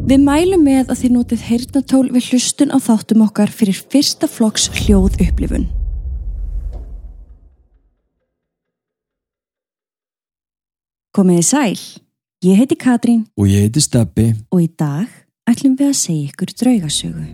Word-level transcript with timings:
Við 0.00 0.22
mælum 0.24 0.62
með 0.64 0.88
að 0.88 1.02
þið 1.02 1.12
notið 1.12 1.42
heyrnatól 1.44 2.06
við 2.14 2.30
hlustun 2.30 2.72
á 2.72 2.78
þáttum 2.80 3.24
okkar 3.26 3.52
fyrir 3.52 3.76
fyrsta 3.92 4.28
flokks 4.30 4.70
hljóð 4.80 5.18
upplifun. 5.20 5.68
Komiði 11.12 11.44
sæl, 11.44 11.78
ég 12.46 12.62
heiti 12.62 12.78
Katrín 12.80 13.26
Og 13.36 13.50
ég 13.50 13.66
heiti 13.66 13.82
Steppi. 13.84 14.30
og 14.48 14.62
í 14.62 14.70
dag 14.72 15.10
ætlum 15.50 15.76
við 15.76 15.92
að 15.92 16.00
segja 16.00 16.30
ykkur 16.30 16.56
draugasögu. 16.62 17.26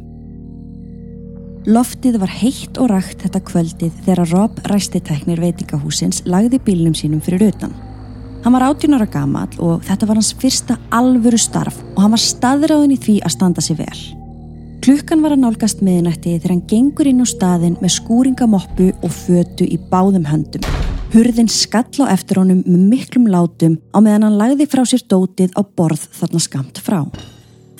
Loftið 1.66 2.18
var 2.22 2.32
heitt 2.40 2.78
og 2.78 2.90
rakt 2.90 3.22
þetta 3.22 3.46
kvöldið 3.46 3.92
þegar 4.06 4.30
Rob 4.32 4.58
ræstitæknir 4.70 5.42
veitingahúsins 5.42 6.24
lagði 6.26 6.58
bílnum 6.62 6.94
sínum 6.94 7.22
fyrir 7.22 7.52
utan. 7.52 7.85
Hann 8.44 8.54
var 8.54 8.66
18 8.68 8.94
ára 8.94 9.06
gamall 9.10 9.56
og 9.58 9.82
þetta 9.86 10.06
var 10.08 10.20
hans 10.20 10.34
fyrsta 10.38 10.76
alvöru 10.94 11.38
starf 11.40 11.80
og 11.94 12.02
hann 12.04 12.14
var 12.14 12.22
staðráðin 12.22 12.94
í 12.94 13.00
því 13.00 13.16
að 13.24 13.34
standa 13.34 13.64
sig 13.64 13.78
vel. 13.80 14.00
Klukkan 14.86 15.22
var 15.24 15.34
að 15.34 15.42
nálgast 15.42 15.80
miðnætti 15.82 16.36
þegar 16.36 16.52
hann 16.52 16.66
gengur 16.70 17.08
inn 17.10 17.24
á 17.24 17.26
staðin 17.26 17.78
með 17.80 17.96
skúringamoppu 17.96 18.92
og 19.02 19.14
fötu 19.14 19.66
í 19.66 19.80
báðum 19.90 20.28
höndum. 20.30 20.62
Hurðin 21.10 21.50
skall 21.50 22.06
á 22.06 22.14
eftir 22.14 22.38
honum 22.38 22.60
með 22.66 22.84
miklum 22.92 23.26
látum 23.30 23.80
á 23.90 23.98
meðan 23.98 24.28
hann 24.28 24.38
lagði 24.38 24.68
frá 24.70 24.84
sér 24.86 25.02
dótið 25.10 25.56
á 25.58 25.66
borð 25.66 26.06
þarna 26.14 26.42
skamt 26.44 26.78
frá. 26.78 27.00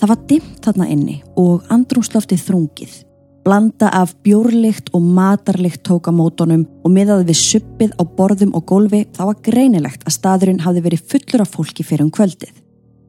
Það 0.00 0.10
var 0.12 0.24
dimmt 0.30 0.62
þarna 0.66 0.88
inni 0.92 1.20
og 1.38 1.68
andrúmsloftið 1.70 2.42
þrungið. 2.48 2.96
Blanda 3.46 3.86
af 3.94 4.10
bjórlikt 4.26 4.88
og 4.90 5.02
matarlikt 5.02 5.84
tók 5.86 6.08
á 6.10 6.12
mótonum 6.12 6.64
og 6.82 6.90
miðaði 6.90 7.28
við 7.28 7.36
suppið 7.38 7.92
á 7.94 8.02
borðum 8.02 8.56
og 8.58 8.64
gólfi 8.66 9.04
þá 9.14 9.20
var 9.28 9.36
greinilegt 9.46 10.02
að 10.02 10.16
staðurinn 10.16 10.64
hafði 10.64 10.82
verið 10.88 11.04
fullur 11.12 11.44
af 11.44 11.52
fólki 11.54 11.86
fyrir 11.86 12.02
um 12.02 12.10
kvöldið. 12.10 12.50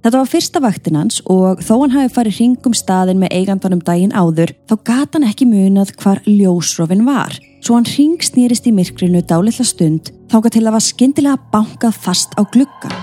Þetta 0.05 0.19
var 0.21 0.29
fyrsta 0.29 0.61
vaktin 0.61 0.99
hans 0.99 1.23
og 1.25 1.63
þó 1.65 1.73
hann 1.79 1.95
hafi 1.95 2.13
farið 2.13 2.37
hringum 2.37 2.77
staðin 2.77 3.17
með 3.23 3.33
eigandanum 3.33 3.81
daginn 3.81 4.13
áður 4.13 4.53
þá 4.69 4.75
gata 4.91 5.17
hann 5.17 5.25
ekki 5.31 5.49
munað 5.49 5.95
hvar 5.97 6.21
ljósrofin 6.29 7.01
var. 7.09 7.33
Svo 7.66 7.79
hann 7.79 7.89
hringsnýrist 7.89 8.69
í 8.69 8.75
myrkrinu 8.77 9.25
dálitla 9.25 9.66
stund 9.66 10.13
þáka 10.29 10.53
til 10.53 10.66
að 10.67 10.77
var 10.77 10.85
skyndilega 10.85 11.41
bankað 11.49 11.97
fast 12.05 12.38
á 12.38 12.45
gluggan. 12.45 12.94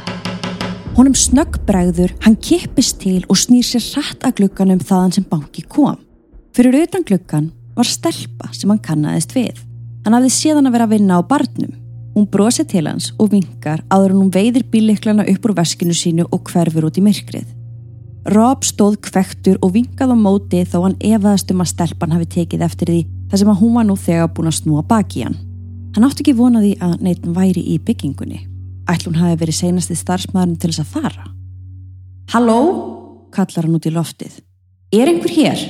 Honum 0.95 1.19
snöggbregður, 1.19 2.15
hann 2.23 2.39
kippist 2.39 3.01
til 3.03 3.25
og 3.27 3.43
snýr 3.43 3.67
sér 3.67 3.83
hratt 3.91 4.23
að 4.23 4.39
glugganum 4.39 4.79
þaðan 4.79 5.19
sem 5.19 5.27
banki 5.27 5.67
kom. 5.67 5.99
Fyrir 6.55 6.85
utan 6.85 7.03
gluggan 7.03 7.49
var 7.75 7.89
stelpa 7.91 8.53
sem 8.55 8.71
hann 8.71 8.79
kannaðist 8.79 9.33
við. 9.35 9.57
Hann 10.05 10.15
hafði 10.15 10.31
séðan 10.31 10.69
að 10.69 10.77
vera 10.77 10.87
að 10.87 10.93
vinna 10.95 11.17
á 11.19 11.23
barnum. 11.27 11.73
Hún 12.15 12.29
brosið 12.31 12.69
til 12.71 12.85
hans 12.87 13.09
og 13.19 13.33
vinkar 13.33 13.83
áður 13.91 14.15
hún 14.15 14.31
veiðir 14.31 14.63
bíliklana 14.71 15.25
upp 15.33 15.49
úr 15.49 15.57
veskinu 15.59 15.97
sínu 15.99 16.29
og 16.31 16.45
hverfur 16.53 16.87
út 16.87 17.01
í 17.01 17.03
myrkrið. 17.03 17.49
Rob 18.31 18.63
stóð 18.63 19.01
kvektur 19.03 19.59
og 19.67 19.75
vinkað 19.75 20.15
á 20.15 20.17
móti 20.17 20.63
þó 20.63 20.85
hann 20.85 20.97
efaðast 21.03 21.51
um 21.51 21.65
að 21.65 21.73
stelpan 21.73 22.15
hafi 22.15 22.31
tekið 22.37 22.63
eftir 22.69 22.93
því 22.93 23.01
þar 23.33 23.43
sem 23.43 23.51
að 23.51 23.61
hún 23.65 23.75
var 23.75 23.89
nú 23.89 23.97
þegar 23.99 24.31
búin 24.37 24.53
að 24.53 24.59
snúa 24.61 24.87
baki 24.87 25.27
hann. 25.27 25.39
Hann 25.97 26.07
átti 26.07 26.23
ekki 26.23 26.39
vonaði 26.39 26.77
að 26.79 27.01
neitt 27.03 27.27
væri 27.27 27.65
í 27.75 27.81
byggingunni. 27.83 28.45
Ætl 28.87 29.11
hún 29.11 29.19
hafi 29.19 29.41
verið 29.43 29.59
seinasti 29.59 29.99
starfsmaðurinn 29.99 30.61
til 30.63 30.71
þess 30.71 30.85
að 30.85 30.95
fara. 30.95 31.27
Halló, 32.31 32.61
kallar 33.35 33.67
hann 33.67 33.75
út 33.75 33.91
í 33.91 33.93
loftið. 33.95 34.39
Er 34.95 35.11
einhver 35.11 35.35
hér? 35.35 35.67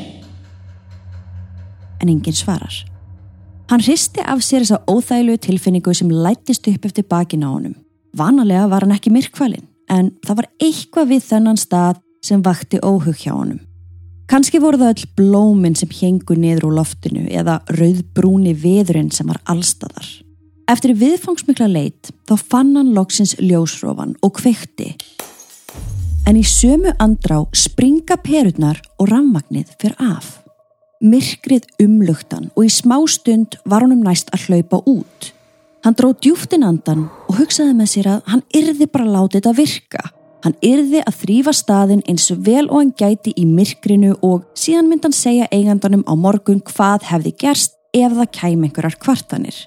En 2.03 2.11
enginn 2.11 2.37
svarar. 2.37 2.75
Hann 3.71 3.81
hristi 3.81 4.21
af 4.21 4.43
sér 4.45 4.65
þessa 4.65 4.83
óþæglu 4.91 5.37
tilfinningu 5.41 5.95
sem 5.97 6.11
lættist 6.11 6.67
upp 6.69 6.85
eftir 6.85 7.07
bakin 7.09 7.47
á 7.47 7.49
honum. 7.49 7.77
Vanalega 8.17 8.67
var 8.69 8.85
hann 8.85 8.95
ekki 8.95 9.13
myrkvalinn, 9.15 9.65
en 9.89 10.13
það 10.27 10.43
var 10.43 10.51
eitthvað 10.63 11.09
við 11.15 11.25
þennan 11.31 11.61
stað 11.61 12.03
sem 12.25 12.43
vakti 12.45 12.81
óhug 12.85 13.17
hjá 13.17 13.33
honum. 13.33 13.63
Kanski 14.29 14.61
voru 14.61 14.81
það 14.81 14.93
öll 14.95 15.09
blóminn 15.19 15.77
sem 15.77 15.91
hengu 15.93 16.37
niður 16.39 16.71
úr 16.71 16.79
loftinu 16.79 17.27
eða 17.29 17.59
rauðbrúni 17.77 18.55
veðurinn 18.57 19.11
sem 19.13 19.29
var 19.29 19.41
allstæðar. 19.53 20.07
Eftir 20.71 20.95
viðfangsmikla 20.97 21.69
leit 21.69 22.09
þá 22.25 22.39
fann 22.41 22.73
hann 22.79 22.95
loksins 22.97 23.35
ljósrófan 23.37 24.15
og 24.25 24.39
kveikti. 24.39 24.95
En 26.25 26.41
í 26.41 26.45
sömu 26.49 26.95
andrá 27.05 27.43
springa 27.53 28.17
perurnar 28.25 28.81
og 28.97 29.11
rafmagnið 29.13 29.75
fyrir 29.77 30.01
af. 30.01 30.44
Myrkrið 31.05 31.67
umlugtan 31.85 32.47
og 32.57 32.65
í 32.65 32.71
smá 32.73 32.97
stund 33.13 33.59
var 33.69 33.85
honum 33.85 34.01
næst 34.07 34.31
að 34.33 34.47
hlaupa 34.47 34.79
út. 34.89 35.27
Hann 35.85 35.97
dró 35.99 36.15
djúftin 36.17 36.63
andan 36.65 37.11
og 37.29 37.43
hugsaði 37.43 37.75
með 37.77 37.91
sér 37.91 38.07
að 38.09 38.31
hann 38.33 38.43
yrði 38.57 38.87
bara 38.89 39.11
látið 39.13 39.35
þetta 39.37 39.53
virka. 39.59 40.05
Hann 40.47 40.55
yrði 40.65 41.03
að 41.05 41.19
þrýfa 41.21 41.53
staðin 41.59 42.01
eins 42.09 42.31
og 42.33 42.41
vel 42.47 42.63
og 42.71 42.79
hann 42.79 42.95
gæti 42.97 43.35
í 43.37 43.45
myrkrinu 43.45 44.15
og 44.25 44.47
síðan 44.57 44.89
myndi 44.89 45.11
hann 45.11 45.17
segja 45.19 45.49
eigandanum 45.53 46.07
á 46.09 46.13
morgun 46.17 46.63
hvað 46.65 47.05
hefði 47.11 47.35
gerst 47.43 47.77
ef 47.93 48.17
það 48.17 48.33
kæm 48.39 48.65
einhverjar 48.65 48.97
kvartanir. 49.05 49.59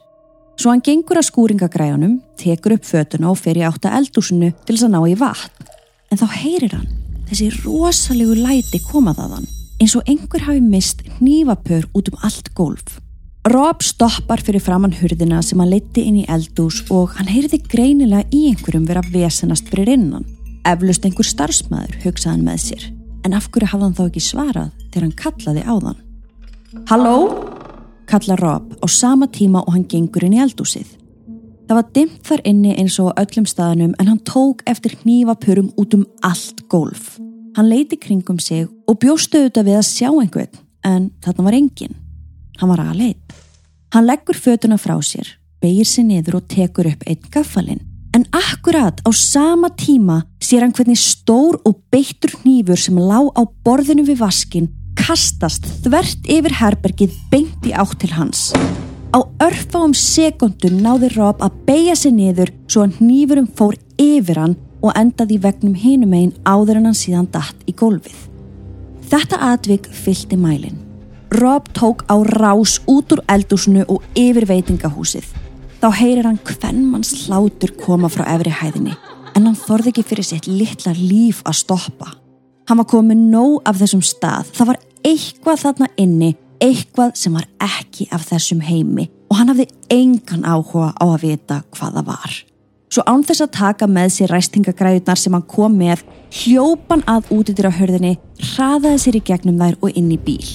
Svo 0.58 0.74
hann 0.74 0.82
gengur 0.82 1.22
að 1.22 1.28
skúringagræðunum, 1.30 2.18
tekur 2.42 2.80
upp 2.80 2.90
fötuna 2.90 3.30
og 3.30 3.38
fer 3.38 3.62
í 3.62 3.68
átta 3.68 3.94
eldúsinu 4.00 4.56
til 4.66 4.74
þess 4.74 4.90
að 4.90 4.96
ná 4.96 5.00
í 5.06 5.14
vatn. 5.22 5.70
En 6.10 6.18
þá 6.18 6.28
heyrir 6.40 6.74
hann 6.80 6.90
þessi 7.30 7.52
rosalegu 7.62 8.40
læti 8.42 8.82
komaðaðan 8.90 9.46
eins 9.82 9.96
og 9.98 10.08
einhver 10.10 10.44
hafi 10.48 10.62
mist 10.62 11.04
hnífapör 11.18 11.86
út 11.94 12.10
um 12.12 12.18
allt 12.24 12.54
gólf. 12.56 13.00
Rob 13.48 13.84
stoppar 13.86 14.42
fyrir 14.44 14.60
framann 14.60 14.96
hurðina 14.98 15.40
sem 15.46 15.60
hann 15.62 15.72
leiti 15.72 16.04
inn 16.04 16.18
í 16.24 16.26
eldús 16.28 16.82
og 16.92 17.14
hann 17.16 17.30
heyrði 17.32 17.62
greinilega 17.64 18.26
í 18.34 18.50
einhverjum 18.50 18.88
vera 18.90 19.04
vesenast 19.14 19.70
fyrir 19.72 19.94
innan. 19.94 20.26
Eflust 20.68 21.06
einhver 21.08 21.28
starfsmæður 21.28 22.02
hugsaði 22.04 22.34
hann 22.34 22.48
með 22.48 22.64
sér, 22.66 22.88
en 23.24 23.38
af 23.38 23.48
hverju 23.54 23.72
hafði 23.72 23.86
hann 23.86 23.96
þá 24.00 24.04
ekki 24.08 24.26
svarað 24.26 24.74
þegar 24.90 25.06
hann 25.06 25.20
kallaði 25.22 25.64
á 25.64 25.74
þann. 25.86 26.02
Halló? 26.90 27.16
kallar 28.08 28.40
Rob 28.40 28.76
á 28.84 28.88
sama 28.88 29.28
tíma 29.28 29.64
og 29.64 29.74
hann 29.76 29.88
gengur 29.88 30.24
inn 30.24 30.36
í 30.36 30.44
eldúsið. 30.44 30.88
Það 31.68 31.80
var 31.80 31.88
dimmt 31.96 32.20
þar 32.24 32.44
inni 32.48 32.76
eins 32.80 32.96
og 33.04 33.12
á 33.12 33.20
öllum 33.24 33.48
staðanum 33.48 33.96
en 34.00 34.12
hann 34.12 34.24
tók 34.24 34.64
eftir 34.66 34.96
hnífapurum 35.04 35.74
út 35.76 35.96
um 35.96 36.06
allt 36.24 36.64
gólf. 36.72 37.18
Hann 37.58 37.72
leiti 37.72 37.98
kringum 37.98 38.38
sig 38.38 38.68
og 38.86 39.00
bjóstu 39.02 39.40
auðvitað 39.40 39.66
við 39.66 39.76
að 39.80 39.88
sjá 39.88 40.08
einhvern, 40.12 40.58
en 40.86 41.06
þarna 41.26 41.46
var 41.48 41.56
enginn. 41.58 41.96
Hann 42.60 42.70
var 42.70 42.84
aða 42.84 42.98
leit. 43.00 43.34
Hann 43.96 44.06
leggur 44.06 44.38
fötuna 44.38 44.78
frá 44.78 44.94
sér, 45.02 45.32
beigir 45.58 45.88
sér 45.90 46.06
niður 46.06 46.38
og 46.38 46.52
tekur 46.54 46.92
upp 46.92 47.02
einn 47.10 47.32
gaffalinn. 47.34 47.82
En 48.14 48.28
akkurat 48.30 49.02
á 49.02 49.10
sama 49.10 49.72
tíma 49.74 50.20
sér 50.38 50.68
hann 50.68 50.76
hvernig 50.78 51.02
stór 51.02 51.58
og 51.66 51.82
beittur 51.90 52.36
hnífur 52.44 52.78
sem 52.78 53.02
lá 53.02 53.26
á 53.26 53.42
borðinu 53.66 54.06
við 54.06 54.22
vaskin 54.22 54.70
kastast 55.02 55.66
þvert 55.82 56.30
yfir 56.30 56.60
herbergið 56.62 57.18
beint 57.34 57.66
í 57.66 57.74
átt 57.74 57.98
til 58.04 58.14
hans. 58.14 58.52
Á 59.18 59.26
örfáum 59.42 59.98
sekundum 59.98 60.78
náði 60.86 61.10
Rob 61.16 61.42
að 61.42 61.58
beigja 61.66 61.98
sér 61.98 62.14
niður 62.22 62.54
svo 62.70 62.86
að 62.86 63.02
hnífurum 63.02 63.50
fór 63.50 63.82
yfir 63.98 64.46
hann 64.46 64.58
og 64.88 64.98
endaði 64.98 65.38
í 65.38 65.44
vegnum 65.44 65.76
hinum 65.78 66.16
einn 66.16 66.34
áður 66.48 66.80
en 66.80 66.90
hann 66.90 66.98
síðan 66.98 67.30
datt 67.34 67.68
í 67.68 67.76
gólfið. 67.76 68.18
Þetta 69.08 69.40
atvik 69.54 69.88
fylgti 69.92 70.40
mælin. 70.40 70.80
Rob 71.32 71.68
tók 71.76 72.06
á 72.08 72.16
rás 72.24 72.78
út 72.88 73.12
úr 73.12 73.22
eldúsinu 73.28 73.84
og 73.92 74.04
yfir 74.16 74.48
veitingahúsið. 74.48 75.28
Þá 75.82 75.90
heyrir 76.00 76.26
hann 76.28 76.40
hvern 76.42 76.86
manns 76.88 77.12
hlátur 77.28 77.76
koma 77.78 78.10
frá 78.10 78.26
efri 78.34 78.52
hæðinni 78.52 78.96
en 79.36 79.46
hann 79.46 79.60
þorði 79.60 79.92
ekki 79.92 80.06
fyrir 80.10 80.26
sitt 80.26 80.48
litla 80.50 80.96
líf 80.98 81.44
að 81.46 81.60
stoppa. 81.62 82.10
Hann 82.68 82.82
var 82.82 82.90
komið 82.90 83.22
nóg 83.32 83.60
af 83.70 83.78
þessum 83.80 84.02
stað. 84.04 84.50
Það 84.58 84.72
var 84.72 84.80
eitthvað 85.06 85.62
þarna 85.62 85.90
inni, 86.02 86.32
eitthvað 86.64 87.14
sem 87.22 87.38
var 87.38 87.46
ekki 87.64 88.10
af 88.12 88.26
þessum 88.32 88.64
heimi 88.66 89.08
og 89.28 89.38
hann 89.40 89.52
hafði 89.52 89.68
engan 89.94 90.48
áhuga 90.48 90.94
á 90.96 91.06
að 91.06 91.24
vita 91.28 91.62
hvað 91.76 92.00
það 92.00 92.08
var. 92.10 92.38
Svo 92.88 93.04
án 93.04 93.24
þess 93.28 93.44
að 93.44 93.56
taka 93.58 93.88
með 93.92 94.12
sér 94.16 94.32
ræstingagræðunar 94.32 95.20
sem 95.20 95.34
hann 95.36 95.48
kom 95.52 95.74
með, 95.76 96.06
hljópan 96.32 97.04
að 97.10 97.32
útidur 97.36 97.68
á 97.68 97.78
hörðinni, 97.78 98.14
hraðaði 98.54 99.02
sér 99.04 99.18
í 99.20 99.24
gegnum 99.28 99.60
þær 99.60 99.76
og 99.84 99.98
inn 100.00 100.12
í 100.16 100.20
bíl. 100.24 100.48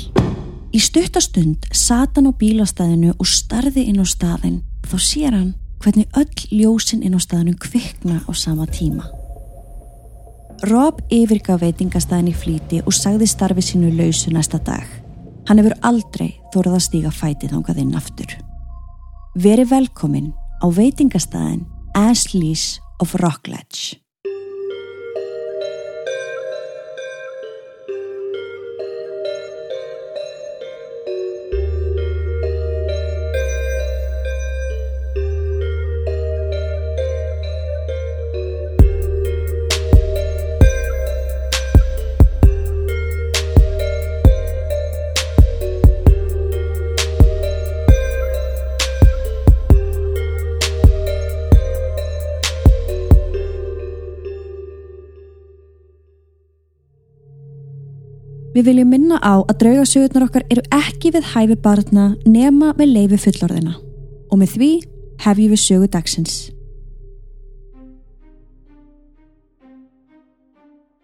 Í 0.73 0.81
stuttastund 0.81 1.67
sat 1.77 2.17
hann 2.17 2.31
á 2.31 2.39
bílastæðinu 2.41 3.13
og 3.19 3.29
starði 3.29 3.85
inn 3.91 4.01
á 4.01 4.07
staðin 4.09 4.63
og 4.81 4.95
þá 4.95 4.99
sér 5.05 5.37
hann 5.37 5.51
hvernig 5.85 6.09
öll 6.17 6.47
ljósin 6.63 7.03
inn 7.05 7.19
á 7.19 7.21
staðinu 7.21 7.53
kvikna 7.61 8.23
á 8.25 8.31
sama 8.33 8.65
tíma. 8.65 9.05
Rob 10.71 11.03
yfirgaf 11.13 11.61
veitingastæðin 11.61 12.31
í 12.33 12.37
flíti 12.39 12.81
og 12.87 12.97
sagði 12.97 13.29
starfi 13.29 13.65
sínu 13.67 13.91
lausu 13.99 14.33
næsta 14.33 14.63
dag. 14.63 14.87
Hann 15.51 15.61
hefur 15.61 15.77
aldrei 15.85 16.39
þórað 16.55 16.79
að 16.79 16.85
stíga 16.87 17.13
fætið 17.13 17.57
ángað 17.59 17.83
inn 17.83 17.97
aftur. 17.99 18.33
Veri 19.37 19.67
velkomin 19.69 20.33
á 20.63 20.67
veitingastæðin 20.73 21.67
Ashley's 21.95 22.81
of 23.01 23.15
Rockledge. 23.17 24.02
Við 58.53 58.67
viljum 58.69 58.91
minna 58.93 59.17
á 59.17 59.41
að 59.41 59.59
draugasögurnar 59.63 60.27
okkar 60.29 60.49
eru 60.53 60.65
ekki 60.77 61.13
við 61.15 61.31
hæfi 61.33 61.57
barna 61.57 62.11
nema 62.29 62.75
með 62.77 62.97
leifi 62.97 63.21
fullorðina. 63.27 63.79
Og 64.29 64.43
með 64.43 64.57
því 64.57 64.73
hefjum 65.25 65.55
við 65.55 65.63
sögu 65.63 65.89
dagsins. 65.93 66.35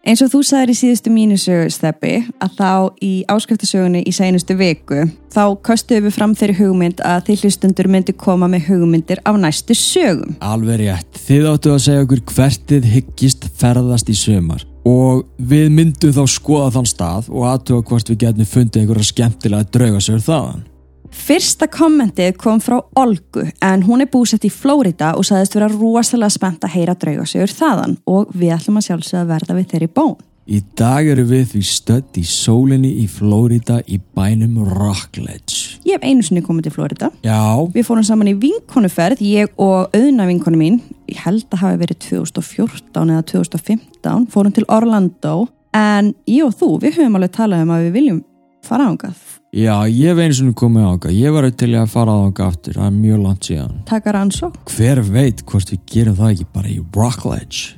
Eins 0.09 0.23
og 0.25 0.31
þú 0.33 0.39
sagðir 0.47 0.71
í 0.73 0.77
síðustu 0.79 1.11
mínusögu 1.13 1.73
steppi 1.73 2.13
að 2.41 2.53
þá 2.57 2.71
í 3.05 3.11
áskriftasögunni 3.29 4.01
í 4.09 4.13
sænustu 4.17 4.55
viku 4.57 5.03
þá 5.35 5.43
kostuðum 5.65 6.07
við 6.07 6.15
fram 6.17 6.37
þeirri 6.39 6.57
hugmynd 6.63 7.03
að 7.05 7.27
þið 7.27 7.43
hlustundur 7.45 7.91
myndi 7.93 8.15
koma 8.17 8.49
með 8.49 8.71
hugmyndir 8.71 9.21
af 9.29 9.37
næstu 9.41 9.77
sögum. 9.77 10.39
Alveg 10.41 10.81
rétt. 10.81 11.21
Þið 11.27 11.51
áttu 11.53 11.75
að 11.75 11.85
segja 11.89 12.07
okkur 12.07 12.25
hvertið 12.31 12.89
hyggist 12.95 13.49
ferðast 13.61 14.09
í 14.09 14.17
sömar 14.17 14.65
og 14.89 15.27
við 15.51 15.69
myndum 15.75 16.15
þá 16.17 16.25
skoða 16.31 16.73
þann 16.79 16.89
stað 16.89 17.31
og 17.33 17.47
aðtuga 17.51 17.87
hvort 17.91 18.11
við 18.11 18.21
getum 18.25 18.49
fundið 18.49 18.83
einhverja 18.83 19.09
skemmtilega 19.13 19.71
draugasögur 19.75 20.25
þaðan. 20.25 20.67
Fyrsta 21.09 21.67
kommentið 21.73 22.35
kom 22.41 22.61
frá 22.61 22.77
Olgu 23.01 23.47
en 23.65 23.85
hún 23.87 24.05
er 24.05 24.11
búsett 24.13 24.45
í 24.45 24.53
Flórida 24.53 25.15
og 25.17 25.25
sagðist 25.25 25.57
vera 25.57 25.71
rosalega 25.73 26.35
spennt 26.35 26.67
að 26.69 26.75
heyra 26.77 26.97
draugasögur 27.01 27.53
þaðan 27.53 27.97
og 28.09 28.35
við 28.35 28.53
ætlum 28.59 28.81
að 28.81 28.91
sjálfsögða 28.91 29.29
verða 29.33 29.57
við 29.57 29.71
þeirri 29.73 29.93
bón. 29.97 30.19
Í 30.49 30.63
dag 30.81 31.05
eru 31.13 31.27
við 31.29 31.51
því 31.51 31.61
stödd 31.69 32.17
í 32.17 32.23
sólinni 32.25 32.89
í 33.03 33.07
Flórida 33.13 33.83
í 33.85 33.99
bænum 34.17 34.55
Rockledge. 34.65 35.77
Ég 35.85 35.99
hef 35.99 36.07
einu 36.09 36.25
sinni 36.25 36.41
komið 36.41 36.69
til 36.69 36.73
Flórida. 36.79 37.11
Já, 37.21 37.37
Við 37.75 37.85
fórum 37.85 38.07
saman 38.07 38.31
í 38.31 38.35
vinkonuferð, 38.41 39.21
ég 39.29 39.53
og 39.61 39.93
auðna 39.93 40.25
vinkonu 40.31 40.57
mín, 40.57 40.79
ég 41.11 41.21
held 41.27 41.45
að 41.53 41.61
hafi 41.67 41.81
verið 41.83 41.99
2014 42.07 43.13
eða 43.13 43.27
2015, 43.29 44.25
fórum 44.33 44.55
til 44.57 44.65
Orlando 44.73 45.35
en 45.77 46.15
ég 46.25 46.47
og 46.47 46.55
þú, 46.57 46.71
við 46.81 46.97
höfum 46.97 47.19
alveg 47.21 47.35
talað 47.37 47.67
um 47.67 47.75
að 47.77 47.85
við 47.85 47.99
viljum 47.99 48.23
fara 48.65 48.87
ángað. 48.89 49.19
já, 49.53 49.75
ég 49.85 50.09
hef 50.09 50.23
einu 50.23 50.39
svona 50.39 50.57
komið 50.57 50.87
áka. 50.95 51.13
Ég 51.13 51.33
var 51.37 51.51
til 51.51 51.75
að 51.77 51.93
fara 51.93 52.15
áka 52.25 52.49
aftur, 52.49 52.79
það 52.81 52.89
er 52.89 52.97
mjög 52.97 53.21
langt 53.27 53.51
síðan. 53.51 53.77
Taka 53.85 54.17
rannsók. 54.17 54.57
Hver 54.73 55.03
veit 55.13 55.45
hvort 55.45 55.69
við 55.73 55.85
gerum 55.93 56.17
það 56.17 56.33
ekki 56.33 56.49
bara 56.57 56.73
í 56.73 56.81
Rockledge? 56.97 57.77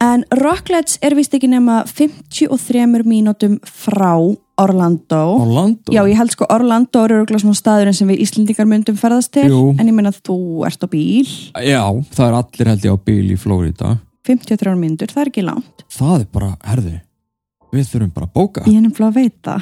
En 0.00 0.22
Rockledge 0.32 0.96
er 1.04 1.12
vist 1.12 1.34
ekki 1.36 1.48
nema 1.52 1.82
53 1.84 3.02
mínútum 3.04 3.58
frá 3.68 4.14
Orlando. 4.60 5.18
Orlando? 5.42 5.92
Já, 5.92 6.00
ég 6.08 6.16
held 6.16 6.32
sko 6.32 6.48
Orlando 6.52 7.02
er 7.04 7.18
örgulega 7.18 7.42
svona 7.42 7.58
staðurinn 7.58 7.96
sem 7.96 8.08
við 8.08 8.22
Íslendingar 8.24 8.68
myndum 8.68 8.96
ferðast 9.00 9.34
til. 9.36 9.50
Jú. 9.52 9.60
En 9.76 9.88
ég 9.88 9.96
meina 9.96 10.12
þú 10.16 10.64
ert 10.68 10.80
á 10.84 10.88
bíl, 10.88 11.28
Já, 11.52 11.84
það 12.16 12.26
er 12.26 12.38
allir 12.40 12.72
held 12.72 12.88
ég 12.88 12.96
á 12.96 12.98
bíl 13.10 13.28
í 13.28 13.38
Flórida. 13.40 13.92
53 14.28 14.74
mínútur, 14.80 15.12
það 15.12 15.22
er 15.22 15.32
ekki 15.34 15.44
langt. 15.44 15.86
Það 15.92 16.16
er 16.16 16.26
bara, 16.32 16.50
herðu, 16.64 16.96
við 17.72 17.88
þurfum 17.92 18.12
bara 18.16 18.28
að 18.28 18.34
bóka. 18.40 18.66
Ég 18.68 18.80
er 18.80 18.84
nefnilega 18.88 19.12
að 19.12 19.20
veita. 19.20 19.60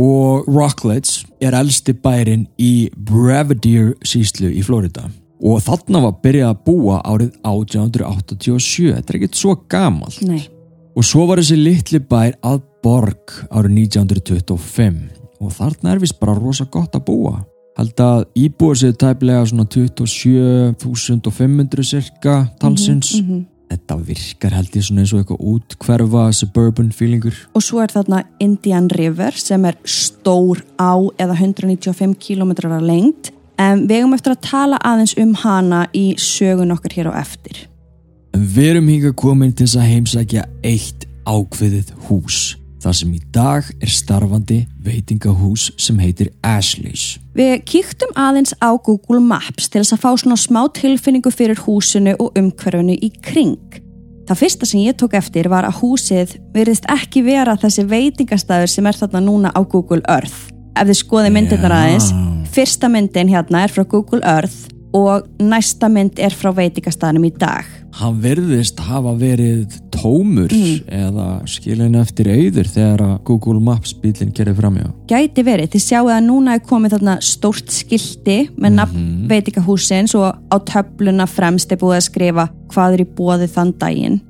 Og 0.00 0.48
Rockledge 0.48 1.28
er 1.44 1.56
elsti 1.58 1.92
bærin 1.92 2.46
í 2.56 2.88
Brevadier 2.96 3.92
síslu 4.00 4.48
í 4.48 4.64
Flórida. 4.64 5.10
Og 5.40 5.62
þarna 5.64 6.02
var 6.04 6.18
byrjað 6.22 6.50
að 6.52 6.62
búa 6.66 6.96
árið 7.08 7.30
1887. 7.48 8.94
Þetta 8.96 9.12
er 9.12 9.16
ekkert 9.20 9.38
svo 9.40 9.52
gamal. 9.72 10.14
Nei. 10.28 10.42
Og 10.96 11.02
svo 11.06 11.22
var 11.28 11.36
þessi 11.40 11.56
litli 11.56 12.00
bær 12.02 12.32
að 12.44 12.58
borg 12.84 13.24
árið 13.48 13.72
1925. 13.86 14.98
Og 15.40 15.48
þarna 15.56 15.88
er 15.94 15.98
vist 16.02 16.20
bara 16.20 16.34
rosa 16.36 16.64
gott 16.68 16.92
að 16.98 17.06
búa. 17.08 17.34
Held 17.78 17.98
að 18.04 18.20
íbúa 18.36 18.74
sér 18.76 18.92
tæplega 18.98 19.46
svona 19.48 19.66
27.500 19.70 21.84
cirka 21.86 22.34
talsins. 22.60 23.22
Mhm. 23.22 23.46
Þetta 23.70 23.94
virkar 24.02 24.50
held 24.58 24.74
ég 24.74 24.82
svona 24.82 25.00
eins 25.04 25.12
og 25.14 25.20
eitthvað 25.20 25.46
útkverfa 25.52 26.22
suburban 26.34 26.90
feelingur. 26.90 27.36
Og 27.54 27.62
svo 27.62 27.78
er 27.80 27.90
þarna 27.94 28.26
Indian 28.42 28.90
River 28.90 29.30
sem 29.38 29.64
er 29.64 29.76
stór 29.84 30.58
á 30.74 30.98
eða 31.16 31.34
195 31.38 32.18
km 32.18 32.50
lengt. 32.82 33.30
En 33.60 33.84
við 33.84 34.00
eigum 34.00 34.16
eftir 34.16 34.34
að 34.34 34.46
tala 34.46 34.78
aðeins 34.86 35.16
um 35.20 35.34
hana 35.42 35.82
í 35.96 36.14
sögun 36.16 36.72
okkar 36.72 36.96
hér 36.96 37.10
á 37.12 37.20
eftir. 37.20 37.66
Við 38.32 38.70
erum 38.70 38.88
hinga 38.88 39.12
komin 39.12 39.52
til 39.52 39.66
þess 39.66 39.80
að 39.80 39.90
heimsækja 39.90 40.46
eitt 40.64 41.04
ákveðið 41.28 41.92
hús. 42.08 42.40
Það 42.80 42.94
sem 42.96 43.10
í 43.12 43.18
dag 43.34 43.66
er 43.76 43.90
starfandi 43.92 44.58
veitingahús 44.80 45.66
sem 45.76 45.98
heitir 46.00 46.30
Ashley's. 46.46 47.18
Við 47.36 47.58
kíktum 47.68 48.14
aðeins 48.16 48.54
á 48.56 48.72
Google 48.80 49.20
Maps 49.20 49.68
til 49.68 49.82
þess 49.82 49.98
að 49.98 50.02
fá 50.06 50.10
svona 50.22 50.38
smá 50.40 50.62
tilfinningu 50.78 51.32
fyrir 51.34 51.60
húsinu 51.66 52.16
og 52.16 52.38
umhverfunu 52.40 52.96
í 52.96 53.12
kring. 53.20 53.60
Það 54.30 54.40
fyrsta 54.40 54.70
sem 54.70 54.86
ég 54.86 54.96
tók 54.96 55.18
eftir 55.18 55.50
var 55.52 55.68
að 55.68 55.82
húsið 55.82 56.38
virðist 56.54 56.88
ekki 56.88 57.26
vera 57.26 57.58
þessi 57.60 57.84
veitingastæður 57.90 58.72
sem 58.72 58.88
er 58.88 58.96
þarna 58.96 59.24
núna 59.26 59.52
á 59.52 59.60
Google 59.60 60.00
Earth. 60.08 60.48
Ef 60.78 60.86
þið 60.86 61.00
skoði 61.02 61.32
myndirnar 61.34 61.74
aðeins, 61.74 62.12
fyrsta 62.54 62.90
myndin 62.90 63.30
hérna 63.30 63.64
er 63.64 63.72
frá 63.72 63.84
Google 63.86 64.22
Earth 64.26 64.70
og 64.96 65.26
næsta 65.38 65.88
mynd 65.90 66.18
er 66.18 66.34
frá 66.34 66.50
veitingastæðinum 66.54 67.28
í 67.28 67.30
dag. 67.38 67.66
Hann 68.00 68.18
verðist 68.22 68.78
hafa 68.82 69.12
verið 69.18 69.76
tómur 69.94 70.50
eða 70.50 71.26
skilin 71.50 71.98
eftir 71.98 72.30
auður 72.30 72.70
þegar 72.70 73.04
að 73.04 73.12
Google 73.28 73.62
Maps 73.62 73.92
bílinn 74.02 74.32
gerir 74.34 74.56
framjá. 74.58 74.88
Gæti 75.10 75.44
verið, 75.46 75.70
þið 75.74 75.84
sjáu 75.84 76.10
að 76.10 76.24
núna 76.26 76.56
er 76.56 76.64
komið 76.66 76.96
þarna 76.96 77.16
stórt 77.26 77.74
skilti 77.74 78.38
með 78.56 78.76
nafn 78.78 79.06
veitingahúsins 79.30 80.16
og 80.18 80.34
á 80.50 80.56
töfluna 80.72 81.28
fremst 81.30 81.70
er 81.70 81.80
búið 81.82 82.00
að 82.00 82.08
skrifa 82.08 82.48
hvað 82.74 82.98
er 82.98 83.04
í 83.04 83.08
bóði 83.18 83.50
þann 83.50 83.72
daginn. 83.78 84.20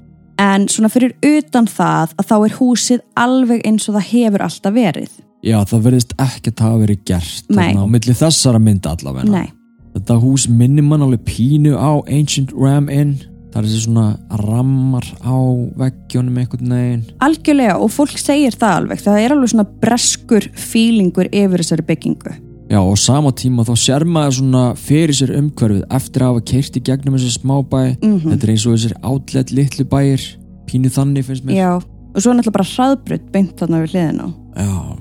En 0.41 0.69
svona 0.73 0.89
fyrir 0.93 1.17
utan 1.25 1.69
það 1.69 2.15
að 2.17 2.31
þá 2.31 2.37
er 2.39 2.61
húsið 2.61 3.03
alveg 3.21 3.67
eins 3.69 3.89
og 3.89 3.99
það 3.99 4.09
hefur 4.15 4.47
alltaf 4.47 4.77
verið. 4.77 5.11
Já, 5.43 5.57
það 5.65 5.85
verðist 5.89 6.13
ekkert 6.21 6.61
hafa 6.61 6.83
verið 6.83 7.01
gert 7.09 7.49
á 7.57 7.85
milli 7.89 8.15
þessara 8.15 8.61
mynda 8.61 8.93
allavega. 8.97 9.31
Nei, 9.31 9.49
Þetta 9.91 10.21
hús 10.23 10.45
minnir 10.49 10.85
mann 10.87 11.03
alveg 11.03 11.25
pínu 11.27 11.73
á 11.75 11.99
Ancient 12.07 12.53
Ram 12.55 12.89
Inn. 12.93 13.17
Það 13.51 13.57
er 13.59 13.67
þessi 13.67 13.81
svona 13.83 14.05
rammar 14.47 15.07
á 15.27 15.35
veggjónum 15.81 16.37
einhvern 16.39 16.71
veginn. 16.71 17.01
algjörlega 17.19 17.81
og 17.83 17.91
fólk 17.91 18.15
segir 18.23 18.55
það 18.55 18.77
alveg. 18.77 19.01
Það 19.03 19.19
er 19.25 19.35
alveg 19.35 19.51
svona 19.51 19.67
breskur 19.83 20.47
fílingur 20.55 21.27
yfir 21.35 21.59
þessari 21.65 21.87
byggingu. 21.89 22.37
Já, 22.71 22.79
og 22.79 22.95
sama 23.03 23.33
tíma 23.35 23.65
þá 23.67 23.73
sér 23.83 24.05
maður 24.07 24.37
svona 24.39 24.63
fyrir 24.79 25.17
sér 25.19 25.33
umhverfið 25.41 25.83
eftir 25.91 26.23
að 26.23 26.29
hafa 26.31 26.45
keirt 26.53 26.77
í 26.79 26.83
gegnum 26.87 27.17
þessi 27.19 27.33
smábæ. 27.41 27.81
Mhm. 27.99 28.31
Þetta 28.31 28.45
er 28.47 28.53
eins 28.55 28.67
og 28.67 28.77
þessir 28.77 28.95
outlet 29.03 29.51
litlu 29.51 29.85
bæir, 29.91 30.23
pínu 30.71 30.87
þannig 30.95 31.25
finnst 31.27 31.43
mér. 31.45 31.57
Já, 31.59 31.73
og 32.15 32.23
svo 32.23 32.31
er 32.31 32.39
náttúrulega 32.39 32.59
bara 32.61 32.71
hraðbrutt 32.71 33.33
beint 33.33 33.57
þarna 33.59 33.83
við 33.83 33.91
hliðin 33.91 34.23
á. 34.23 34.29
Já, 34.55 34.97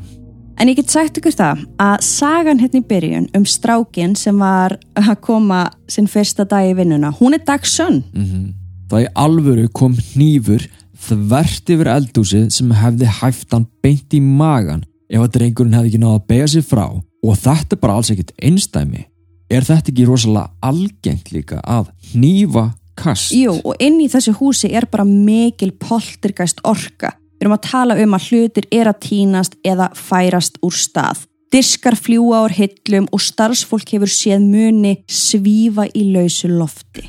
En 0.60 0.68
ég 0.68 0.76
get 0.76 0.92
sagt 0.92 1.16
ykkur 1.16 1.32
það 1.32 1.62
að 1.80 2.02
sagan 2.04 2.60
hérna 2.60 2.82
í 2.82 2.88
byrjun 2.90 3.28
um 3.38 3.46
strákin 3.48 4.16
sem 4.20 4.36
var 4.44 4.76
að 5.00 5.14
koma 5.24 5.62
sinn 5.88 6.10
fyrsta 6.12 6.44
dag 6.44 6.68
í 6.68 6.74
vinnuna, 6.76 7.14
hún 7.16 7.38
er 7.38 7.46
dagsönn. 7.48 8.04
mhm. 8.14 8.50
Það 8.90 9.04
í 9.06 9.08
alvöru 9.16 9.68
kom 9.72 9.94
hnífur 9.94 10.64
þvert 10.98 11.70
yfir 11.70 11.90
eldúsið 11.94 12.50
sem 12.52 12.72
hefði 12.74 13.06
hæft 13.20 13.54
hann 13.54 13.68
beint 13.84 14.16
í 14.18 14.20
magan 14.20 14.84
ef 15.10 15.22
að 15.22 15.32
drengurinn 15.38 15.78
hefði 15.78 15.92
ekki 15.92 16.02
náða 16.02 16.18
að 16.18 16.28
beigja 16.28 16.48
sig 16.48 16.66
frá 16.66 16.86
og 16.90 17.38
þetta 17.38 17.76
er 17.76 17.82
bara 17.84 17.96
alls 18.00 18.12
ekkert 18.12 18.34
einstæmi. 18.42 19.06
Er 19.50 19.64
þetta 19.64 19.94
ekki 19.94 20.08
rosalega 20.10 20.50
algengt 20.62 21.32
líka 21.32 21.62
að 21.64 21.94
hnífa 22.12 22.66
kast? 22.98 23.32
Jú, 23.32 23.56
og 23.64 23.80
inn 23.80 24.02
í 24.02 24.10
þessu 24.12 24.34
húsi 24.42 24.74
er 24.74 24.90
bara 24.92 25.06
mikil 25.08 25.72
poltergæst 25.72 26.60
orka. 26.68 27.14
Við 27.40 27.46
erum 27.48 27.56
að 27.56 27.68
tala 27.72 27.96
um 28.04 28.16
að 28.18 28.24
hlutir 28.28 28.66
er 28.76 28.88
að 28.92 28.98
tínast 29.06 29.54
eða 29.64 29.86
færast 29.96 30.58
úr 30.60 30.76
stað. 30.76 31.22
Diskar 31.56 31.96
fljúa 31.96 32.42
úr 32.44 32.52
hillum 32.52 33.08
og 33.16 33.24
starfsfólk 33.24 33.94
hefur 33.96 34.12
séð 34.12 34.44
muni 34.44 34.98
svífa 35.08 35.86
í 35.96 36.04
lausu 36.12 36.50
lofti. 36.52 37.06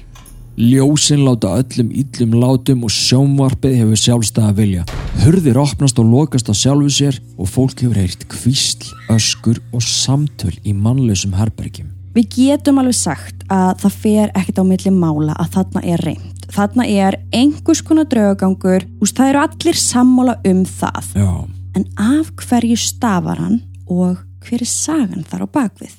Ljósin 0.55 1.25
láta 1.27 1.57
öllum 1.59 1.91
illum 1.91 2.39
látum 2.39 2.87
og 2.87 2.95
sjónvarpið 2.95 3.75
hefur 3.81 4.03
sjálfstæða 4.05 4.55
vilja. 4.55 4.87
Hurðir 5.25 5.59
opnast 5.59 5.99
og 5.99 6.07
lokast 6.13 6.47
á 6.47 6.55
sjálfu 6.55 6.95
sér 6.95 7.19
og 7.35 7.51
fólk 7.51 7.83
hefur 7.83 7.99
heyrt 7.99 8.23
kvísl, 8.31 8.87
öskur 9.11 9.59
og 9.75 9.83
samtöl 9.83 10.55
í 10.63 10.77
mannlausum 10.77 11.35
herbergjum. 11.35 11.91
Við 12.15 12.31
getum 12.37 12.79
alveg 12.79 13.01
sagt 13.03 13.43
að 13.51 13.83
það 13.83 13.99
fer 14.07 14.37
ekkert 14.39 14.63
á 14.63 14.65
milli 14.71 14.95
mála 14.95 15.35
að 15.43 15.57
þarna 15.59 15.85
er 15.91 16.07
reynd. 16.07 16.40
Þarna 16.51 16.87
er 16.91 17.19
einhvers 17.33 17.83
konar 17.87 18.09
draugagangur, 18.11 18.87
úst, 19.01 19.17
það 19.17 19.33
eru 19.33 19.43
allir 19.45 19.79
sammála 19.79 20.37
um 20.51 20.65
það. 20.67 21.15
Já, 21.15 21.33
En 21.79 21.85
af 21.97 22.33
hverju 22.35 22.77
stafar 22.77 23.39
hann 23.39 23.61
og 23.87 24.19
hver 24.43 24.63
er 24.65 24.67
sagan 24.67 25.23
þar 25.23 25.47
á 25.47 25.49
bakvið? 25.55 25.99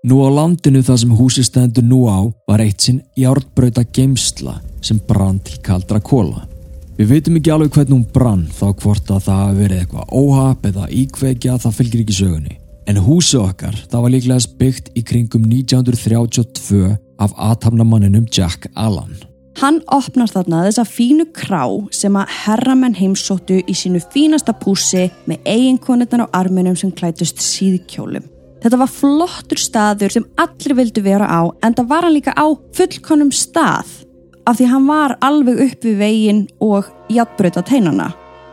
nú 0.00 0.22
á 0.24 0.28
landinu 0.32 0.80
það 0.84 1.00
sem 1.02 1.16
húsi 1.16 1.42
stendur 1.44 1.84
nú 1.84 2.06
á 2.08 2.18
var 2.48 2.62
eitt 2.64 2.80
sinn 2.80 3.02
járnbrauta 3.20 3.84
geimsla 3.84 4.56
sem 4.80 5.00
brann 5.08 5.40
til 5.44 5.58
kaldra 5.64 6.00
kóla. 6.00 6.46
Við 6.96 7.12
veitum 7.12 7.36
ekki 7.36 7.52
alveg 7.52 7.74
hvernig 7.74 7.96
hún 7.96 8.08
brann 8.14 8.46
þá 8.48 8.72
hvort 8.80 9.12
að 9.12 9.26
það 9.26 9.42
hafi 9.44 9.58
verið 9.60 9.82
eitthvað 9.82 10.14
óhap 10.22 10.66
eða 10.70 10.88
íkveikja 11.02 11.58
það 11.60 11.76
fylgir 11.76 12.02
ekki 12.04 12.16
sögunni. 12.16 12.56
En 12.88 13.00
húsið 13.04 13.44
okkar, 13.44 13.76
það 13.92 14.02
var 14.04 14.12
líklega 14.14 14.54
byggt 14.60 14.90
í 14.96 15.04
kringum 15.06 15.44
1932 15.46 16.96
af 17.20 17.34
aðtamnamanninum 17.36 18.26
Jack 18.32 18.70
Allan. 18.74 19.14
Hann 19.60 19.80
opnar 19.92 20.30
þarna 20.30 20.62
þessa 20.68 20.86
fínu 20.88 21.26
krá 21.36 21.64
sem 21.92 22.14
að 22.16 22.30
herramenn 22.46 22.96
heimsóttu 22.96 23.58
í 23.68 23.74
sínu 23.76 24.00
fínasta 24.12 24.54
pússi 24.56 25.08
með 25.28 25.42
eiginkonirnar 25.52 26.24
á 26.24 26.32
arminum 26.40 26.78
sem 26.78 26.92
klætust 26.94 27.42
síðkjólum. 27.44 28.24
Þetta 28.60 28.78
var 28.80 28.92
flottur 28.92 29.60
staður 29.60 30.14
sem 30.14 30.28
allir 30.40 30.76
vildu 30.78 31.02
vera 31.04 31.28
á 31.28 31.42
en 31.64 31.76
það 31.76 31.90
var 31.92 32.06
hann 32.06 32.16
líka 32.16 32.36
á 32.36 32.46
fullkonum 32.76 33.32
stað 33.32 33.92
af 34.48 34.56
því 34.56 34.70
hann 34.72 34.88
var 34.88 35.16
alveg 35.24 35.62
upp 35.66 35.84
við 35.84 36.00
veginn 36.00 36.42
og 36.64 36.88
játbröta 37.12 37.64
teinana. 37.66 38.10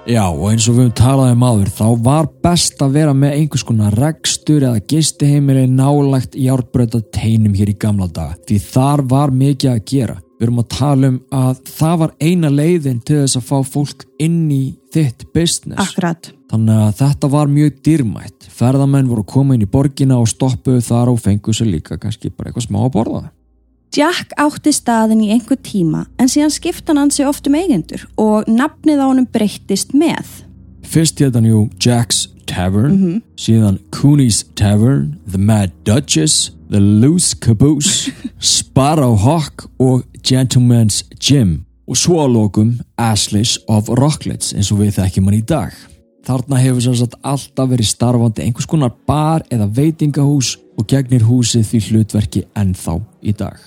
Já, 0.08 0.24
og 0.24 0.46
eins 0.48 0.64
og 0.72 0.78
við 0.78 0.86
höfum 0.86 0.94
talað 0.96 1.34
um 1.34 1.42
áður, 1.44 1.72
þá 1.76 1.88
var 2.06 2.28
best 2.46 2.80
að 2.80 2.94
vera 2.96 3.16
með 3.18 3.34
einhvers 3.42 3.66
konar 3.68 3.98
regstur 4.00 4.64
eða 4.64 4.80
gistiheimili 4.88 5.66
nálægt 5.68 6.38
járbröta 6.40 7.02
teinum 7.12 7.52
hér 7.58 7.74
í 7.74 7.76
gamla 7.76 8.08
daga, 8.08 8.38
því 8.48 8.62
þar 8.70 9.04
var 9.12 9.36
mikið 9.36 9.74
að 9.74 9.84
gera. 9.92 10.16
Við 10.38 10.48
erum 10.48 10.62
að 10.62 10.70
tala 10.78 11.12
um 11.12 11.20
að 11.34 11.60
það 11.74 12.00
var 12.06 12.16
eina 12.24 12.54
leiðin 12.54 13.04
til 13.04 13.20
þess 13.20 13.40
að 13.42 13.48
fá 13.50 13.72
fólk 13.74 14.08
inn 14.24 14.42
í 14.54 14.64
þitt 14.96 15.28
business. 15.36 15.82
Akkurat. 15.84 16.32
Þannig 16.54 16.84
að 16.86 16.98
þetta 17.02 17.32
var 17.34 17.52
mjög 17.52 17.82
dýrmætt. 17.84 18.52
Ferðamenn 18.62 19.10
voru 19.12 19.26
að 19.26 19.32
koma 19.34 19.58
inn 19.58 19.68
í 19.68 19.72
borgina 19.76 20.22
og 20.22 20.32
stoppuðu 20.32 20.86
þar 20.88 21.12
og 21.12 21.20
fenguðu 21.26 21.60
sér 21.60 21.74
líka 21.74 22.00
kannski 22.00 22.32
bara 22.32 22.54
eitthvað 22.54 22.70
smá 22.70 22.80
að 22.86 22.94
borða 22.96 23.26
það. 23.26 23.34
Jack 23.98 24.36
átti 24.38 24.70
staðin 24.76 25.24
í 25.26 25.32
einhver 25.34 25.58
tíma 25.58 26.04
en 26.22 26.30
síðan 26.30 26.52
skipta 26.54 26.94
hann 26.94 27.10
sig 27.10 27.26
oft 27.26 27.48
um 27.50 27.56
eigendur 27.58 28.04
og 28.22 28.46
nafnið 28.46 29.00
á 29.02 29.06
honum 29.10 29.26
breyttist 29.26 29.96
með. 29.98 30.28
Fyrst 30.86 31.18
hérna 31.18 31.42
jú 31.50 31.64
Jack's 31.82 32.28
Tavern, 32.46 33.24
síðan 33.42 33.80
Cooney's 33.90 34.44
Tavern, 34.56 35.18
The 35.26 35.42
Mad 35.42 35.74
Duchess, 35.84 36.52
The 36.70 36.80
Loose 36.80 37.34
Caboose, 37.42 38.14
Sparrow 38.40 39.16
Hawk 39.18 39.66
og 39.82 40.06
Gentleman's 40.22 41.02
Gym 41.18 41.64
og 41.90 41.98
svo 41.98 42.20
á 42.22 42.28
lokum 42.30 42.76
Ashley's 43.02 43.58
of 43.66 43.90
Rocklets 43.90 44.54
eins 44.54 44.70
og 44.72 44.84
við 44.84 45.00
þekkjum 45.00 45.32
hann 45.32 45.40
í 45.40 45.42
dag. 45.42 45.74
Þarna 46.28 46.60
hefur 46.62 46.86
sér 46.86 47.00
satt 47.00 47.18
alltaf 47.26 47.72
verið 47.72 47.90
starfandi 47.90 48.46
einhvers 48.46 48.70
konar 48.70 48.94
bar 49.10 49.48
eða 49.50 49.66
veitingahús 49.74 50.54
og 50.78 50.86
gegnir 50.86 51.26
húsið 51.26 51.66
því 51.72 51.84
hlutverki 51.88 52.46
ennþá 52.54 53.00
í 53.26 53.34
dag. 53.34 53.58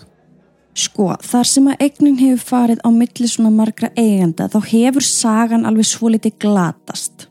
Sko, 0.81 1.11
þar 1.21 1.49
sem 1.49 1.67
að 1.69 1.83
eignin 1.85 2.19
hefur 2.21 2.45
farið 2.53 2.81
á 2.87 2.89
milli 2.95 3.29
svona 3.29 3.51
margra 3.53 3.91
eigenda 3.99 4.47
þá 4.49 4.61
hefur 4.71 5.05
sagan 5.05 5.67
alveg 5.69 5.89
svo 5.91 6.13
litið 6.13 6.39
glatast. 6.41 7.27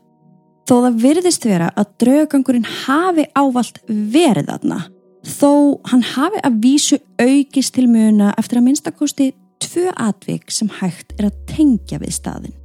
Þó 0.68 0.74
það 0.84 0.98
virðist 1.02 1.46
vera 1.48 1.70
að 1.74 1.90
draugangurinn 2.04 2.68
hafi 2.84 3.24
ávalt 3.34 3.80
verið 3.88 4.52
þarna, 4.52 4.78
þó 5.26 5.52
hann 5.90 6.04
hafi 6.12 6.42
að 6.46 6.60
vísu 6.62 7.00
aukist 7.18 7.74
til 7.74 7.88
muna 7.90 8.30
eftir 8.38 8.60
að 8.60 8.66
minnstakosti 8.68 9.32
tvö 9.60 9.90
atvik 9.98 10.54
sem 10.54 10.70
hægt 10.80 11.16
er 11.18 11.30
að 11.32 11.40
tengja 11.50 11.98
við 11.98 12.14
staðin. 12.20 12.56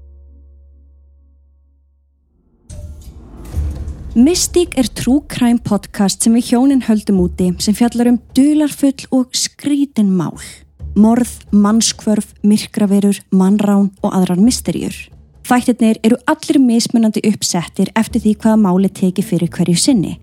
Mystík 4.16 4.78
er 4.80 4.88
crime 5.28 5.60
podcast 5.60 6.22
sem 6.24 6.38
við 6.38 6.54
hjónin 6.54 6.86
höldum 6.88 7.18
úti 7.26 7.50
sem 7.60 7.76
fjallar 7.76 8.08
um 8.14 8.22
dularfull 8.38 9.10
og 9.12 9.34
skrítin 9.36 10.14
mál. 10.14 10.40
Morð, 10.96 11.42
mannskvörf, 11.52 12.30
myrkraverur, 12.48 13.18
mannrán 13.36 13.90
og 14.00 14.14
aðrar 14.16 14.40
misterjur. 14.40 14.96
Þættirnir 15.44 16.00
eru 16.08 16.16
allir 16.32 16.62
mismunandi 16.64 17.20
uppsettir 17.28 17.92
eftir 18.00 18.24
því 18.24 18.32
hvaða 18.40 18.62
máli 18.64 18.90
teki 18.90 19.26
fyrir 19.28 19.52
hverju 19.52 19.76
sinni. 19.76 20.14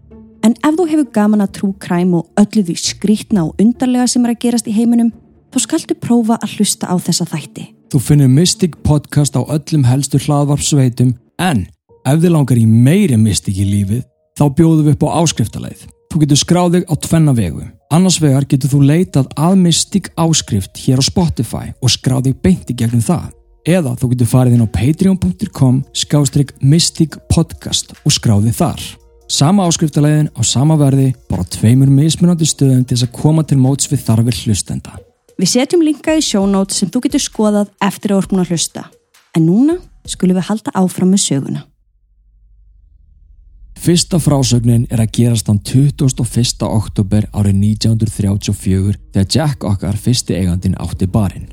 En 0.42 0.56
ef 0.64 0.78
þú 0.78 0.88
hefur 0.88 1.10
gaman 1.12 1.44
að 1.44 1.52
true 1.58 1.76
crime 1.78 2.22
og 2.22 2.40
öllu 2.40 2.64
því 2.64 2.78
skrítna 2.80 3.44
og 3.44 3.60
undarlega 3.60 4.08
sem 4.08 4.24
er 4.24 4.32
að 4.32 4.40
gerast 4.46 4.70
í 4.72 4.74
heiminum, 4.78 5.12
þá 5.52 5.60
skaldu 5.66 5.98
prófa 6.00 6.40
að 6.40 6.56
hlusta 6.56 6.88
á 6.88 6.96
þessa 6.96 7.28
þætti. 7.28 7.68
Þú 7.92 8.00
finnir 8.00 8.32
Mystic 8.32 8.80
podcast 8.82 9.36
á 9.36 9.44
öllum 9.44 9.84
helstu 9.84 10.18
hlaðvarpsveitum 10.24 11.12
en 11.36 11.66
ef 12.08 12.16
þið 12.24 12.32
langar 12.32 12.58
í 12.58 12.64
meiri 12.64 13.20
Mystic 13.20 13.60
í 13.60 13.68
lífið 13.68 14.06
þá 14.40 14.48
bjóðum 14.56 14.88
við 14.88 14.96
upp 14.96 15.04
á 15.04 15.20
áskriftarleið. 15.20 15.84
Þú 16.12 16.18
getur 16.26 16.36
skráðið 16.36 16.82
á 16.92 16.94
tvenna 17.00 17.32
vegu. 17.32 17.62
Annars 17.88 18.18
vegar 18.20 18.44
getur 18.44 18.68
þú 18.68 18.82
leitað 18.84 19.30
að 19.32 19.54
Mystic 19.62 20.10
áskrift 20.20 20.76
hér 20.84 21.00
á 21.00 21.04
Spotify 21.06 21.70
og 21.80 21.88
skráðið 21.88 22.34
beint 22.44 22.68
í 22.68 22.76
gegnum 22.76 23.00
það. 23.00 23.30
Eða 23.64 23.94
þú 23.96 24.10
getur 24.10 24.28
farið 24.28 24.58
inn 24.58 24.66
á 24.68 24.74
patreon.com 24.74 25.78
skástrygg 25.96 26.52
Mystic 26.60 27.16
podcast 27.32 27.94
og 28.04 28.12
skráðið 28.12 28.58
þar. 28.60 28.84
Sama 29.24 29.64
áskriftarleiðin 29.64 30.28
á 30.36 30.40
sama 30.44 30.76
verði, 30.76 31.14
bara 31.32 31.48
tveimur 31.48 31.88
mismunandi 31.88 32.44
stöðum 32.44 32.84
til 32.84 32.98
þess 32.98 33.08
að 33.08 33.16
koma 33.22 33.48
til 33.48 33.62
móts 33.64 33.88
við 33.88 34.04
þarfir 34.04 34.40
hlustenda. 34.44 35.00
Við 35.40 35.54
setjum 35.54 35.88
linka 35.88 36.12
í 36.12 36.20
sjónót 36.20 36.76
sem 36.76 36.92
þú 36.92 37.06
getur 37.06 37.24
skoðað 37.24 37.72
eftir 37.80 38.12
að 38.12 38.26
orkun 38.26 38.44
að 38.44 38.52
hlusta. 38.52 38.84
En 39.32 39.48
núna 39.48 39.80
skulum 40.04 40.36
við 40.36 40.50
halda 40.50 40.76
áfram 40.76 41.16
með 41.16 41.24
söguna. 41.24 41.64
Fyrsta 43.78 44.20
frásögnin 44.22 44.84
er 44.92 45.00
að 45.02 45.14
gerast 45.16 45.48
þann 45.48 45.62
21. 45.64 46.66
oktober 46.68 47.26
árið 47.32 47.56
1934 47.80 48.98
þegar 49.14 49.30
Jack 49.34 49.64
okkar 49.66 49.98
fyrsti 49.98 50.36
eigandin 50.38 50.76
átti 50.78 51.08
barinn. 51.10 51.48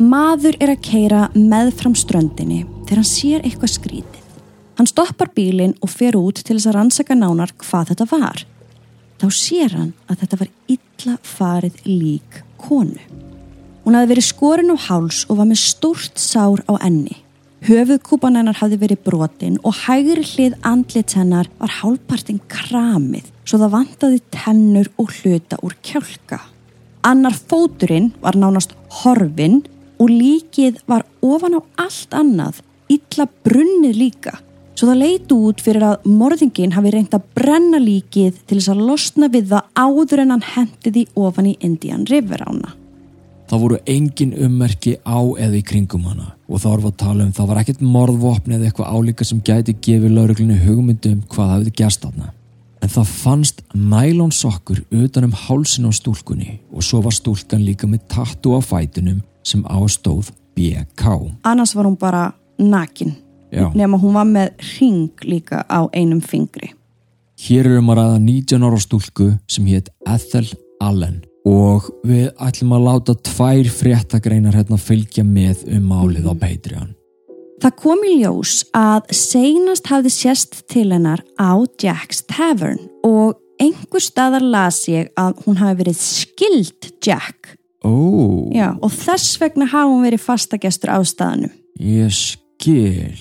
Maður 0.00 0.56
er 0.64 0.72
að 0.72 0.82
keira 0.86 1.26
meðfram 1.36 1.94
ströndinni 1.94 2.64
þegar 2.88 3.02
hann 3.02 3.10
sér 3.10 3.44
eitthvað 3.44 3.74
skrítið. 3.74 4.26
Hann 4.80 4.88
stoppar 4.88 5.28
bílinn 5.36 5.76
og 5.84 5.92
fer 5.92 6.16
út 6.16 6.40
til 6.40 6.56
þess 6.56 6.70
að 6.70 6.78
rannsaka 6.78 7.16
nánar 7.18 7.52
hvað 7.60 7.92
þetta 7.92 8.08
var. 8.14 8.44
Þá 9.20 9.26
sér 9.36 9.74
hann 9.76 9.90
að 10.08 10.22
þetta 10.22 10.38
var 10.40 10.52
illa 10.72 11.16
farið 11.20 11.82
lík 11.84 12.40
konu. 12.56 13.02
Hún 13.84 13.98
hafði 13.98 14.14
verið 14.14 14.28
skorin 14.30 14.72
á 14.72 14.76
háls 14.88 15.26
og 15.28 15.36
var 15.42 15.50
með 15.52 15.60
stórt 15.60 16.16
sár 16.16 16.64
á 16.64 16.80
enni. 16.80 17.19
Höfuðkúpan 17.60 18.38
hennar 18.38 18.56
hafði 18.56 18.78
verið 18.80 19.00
brotin 19.04 19.58
og 19.68 19.74
hægri 19.82 20.22
hlið 20.24 20.54
andlit 20.64 21.12
hennar 21.12 21.50
var 21.58 21.74
hálfpartin 21.82 22.38
kramið 22.48 23.26
svo 23.44 23.60
það 23.60 23.74
vantaði 23.74 24.20
tennur 24.32 24.88
og 24.96 25.12
hluta 25.18 25.58
úr 25.60 25.74
kjálka. 25.84 26.38
Annar 27.04 27.36
fóturinn 27.36 28.14
var 28.24 28.38
nánast 28.40 28.72
horfin 29.02 29.60
og 30.00 30.08
líkið 30.08 30.80
var 30.88 31.04
ofan 31.20 31.58
á 31.58 31.60
allt 31.84 32.16
annað, 32.16 32.62
illa 32.88 33.28
brunnið 33.44 34.00
líka. 34.06 34.38
Svo 34.72 34.88
það 34.88 35.02
leiti 35.02 35.36
út 35.36 35.60
fyrir 35.60 35.84
að 35.84 36.08
morðingin 36.08 36.72
hafi 36.72 36.94
reynt 36.94 37.12
að 37.12 37.28
brenna 37.36 37.76
líkið 37.76 38.40
til 38.40 38.56
þess 38.56 38.72
að 38.72 38.84
losna 38.88 39.28
við 39.28 39.52
það 39.52 39.68
áður 39.76 40.24
en 40.24 40.38
hann 40.38 40.50
hendi 40.54 40.96
því 40.96 41.08
ofan 41.28 41.52
í 41.52 41.58
Indian 41.60 42.08
River 42.08 42.48
ána. 42.48 42.79
Það 43.50 43.62
voru 43.64 43.78
engin 43.90 44.34
ummerki 44.46 44.92
á 45.02 45.18
eða 45.18 45.56
í 45.58 45.62
kringum 45.66 46.04
hana 46.06 46.28
og 46.46 46.60
þá 46.62 46.66
erum 46.70 46.84
við 46.84 46.90
að 46.92 46.98
tala 47.02 47.24
um 47.24 47.30
það 47.34 47.48
var 47.50 47.58
ekkert 47.60 47.80
morðvopn 47.82 48.52
eða 48.54 48.68
eitthvað 48.68 48.92
álíka 48.94 49.24
sem 49.26 49.40
gæti 49.42 49.72
gefið 49.82 50.12
lauruglunu 50.14 50.58
hugmyndum 50.60 51.24
hvað 51.32 51.48
hafði 51.54 51.72
gerst 51.80 52.04
þarna. 52.04 52.28
En 52.80 52.92
það 52.94 53.08
fannst 53.10 53.64
nælón 53.74 54.30
sokkur 54.30 54.84
utan 54.94 55.26
um 55.26 55.34
hálsin 55.34 55.88
á 55.90 55.92
stúlkunni 55.98 56.60
og 56.70 56.86
svo 56.86 57.02
var 57.02 57.16
stúlkan 57.16 57.64
líka 57.66 57.90
með 57.90 58.04
tattu 58.14 58.54
á 58.54 58.62
fætunum 58.62 59.18
sem 59.42 59.64
ástóð 59.66 60.30
BK. 60.54 61.10
Annars 61.42 61.74
var 61.74 61.88
hún 61.90 61.98
bara 61.98 62.28
nakin, 62.58 63.16
nema 63.50 63.98
hún 63.98 64.14
var 64.14 64.30
með 64.30 64.52
ring 64.76 65.26
líka 65.26 65.64
á 65.66 65.90
einum 65.90 66.22
fingri. 66.22 66.70
Hér 67.40 67.66
erum 67.66 67.90
að 67.90 67.98
ræða 67.98 68.22
19 68.22 68.68
ára 68.68 68.78
stúlku 68.78 69.32
sem 69.50 69.66
hétt 69.66 69.90
Ethel 70.06 70.46
Allen 70.78 71.18
og 71.48 71.86
við 72.06 72.30
ætlum 72.42 72.72
að 72.76 72.86
láta 72.86 73.14
tvær 73.30 73.68
fréttagreinar 73.72 74.56
hérna 74.58 74.78
fylgja 74.80 75.24
með 75.24 75.62
um 75.76 75.86
málið 75.90 76.26
á 76.28 76.34
Patreon. 76.40 76.90
Það 77.60 77.74
kom 77.76 78.02
í 78.08 78.14
ljós 78.22 78.62
að 78.76 79.10
seinast 79.12 79.88
hafði 79.92 80.12
sérst 80.14 80.62
til 80.72 80.86
hennar 80.94 81.20
á 81.36 81.60
Jack's 81.80 82.22
Tavern 82.28 82.80
og 83.04 83.36
einhver 83.60 84.00
staðar 84.00 84.44
las 84.44 84.86
ég 84.88 85.10
að 85.20 85.42
hún 85.44 85.58
hafi 85.60 85.82
verið 85.82 85.98
skild 86.00 86.88
Jack. 87.04 87.56
Ó, 87.84 87.92
Já, 88.52 88.72
og 88.80 88.92
þess 88.92 89.36
vegna 89.40 89.68
hafi 89.68 89.92
hún 89.92 90.04
verið 90.04 90.24
fastagestur 90.24 90.92
á 90.92 91.00
staðanum. 91.04 91.52
ég 91.80 92.12
skil. 92.12 93.16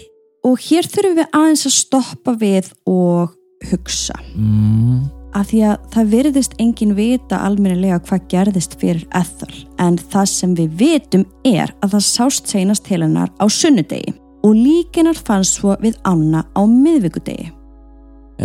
Og 0.47 0.55
hér 0.69 0.87
þurfum 0.87 1.19
við 1.19 1.27
aðeins 1.35 1.65
að 1.67 1.75
stoppa 1.75 2.31
við 2.39 2.71
og 2.87 3.35
hugsa. 3.71 4.15
Mm, 4.35 5.03
Af 5.37 5.51
því 5.51 5.59
að 5.69 5.75
það 5.93 6.13
virðist 6.13 6.55
engin 6.61 6.95
vita 6.97 7.37
almennilega 7.45 7.99
hvað 8.07 8.25
gerðist 8.31 8.73
fyrir 8.81 9.05
Ethel 9.15 9.51
en 9.81 9.99
það 9.99 10.25
sem 10.31 10.55
við 10.57 10.73
vitum 10.79 11.25
er 11.45 11.69
að 11.83 11.93
það 11.93 12.07
sást 12.07 12.49
seinast 12.49 12.87
til 12.87 13.03
hennar 13.03 13.29
á 13.37 13.45
sunnudegi 13.45 14.15
og 14.43 14.55
líkinar 14.55 15.19
fannst 15.19 15.59
svo 15.59 15.75
við 15.83 15.99
ána 16.07 16.45
á 16.55 16.61
miðvikudegi. 16.65 17.51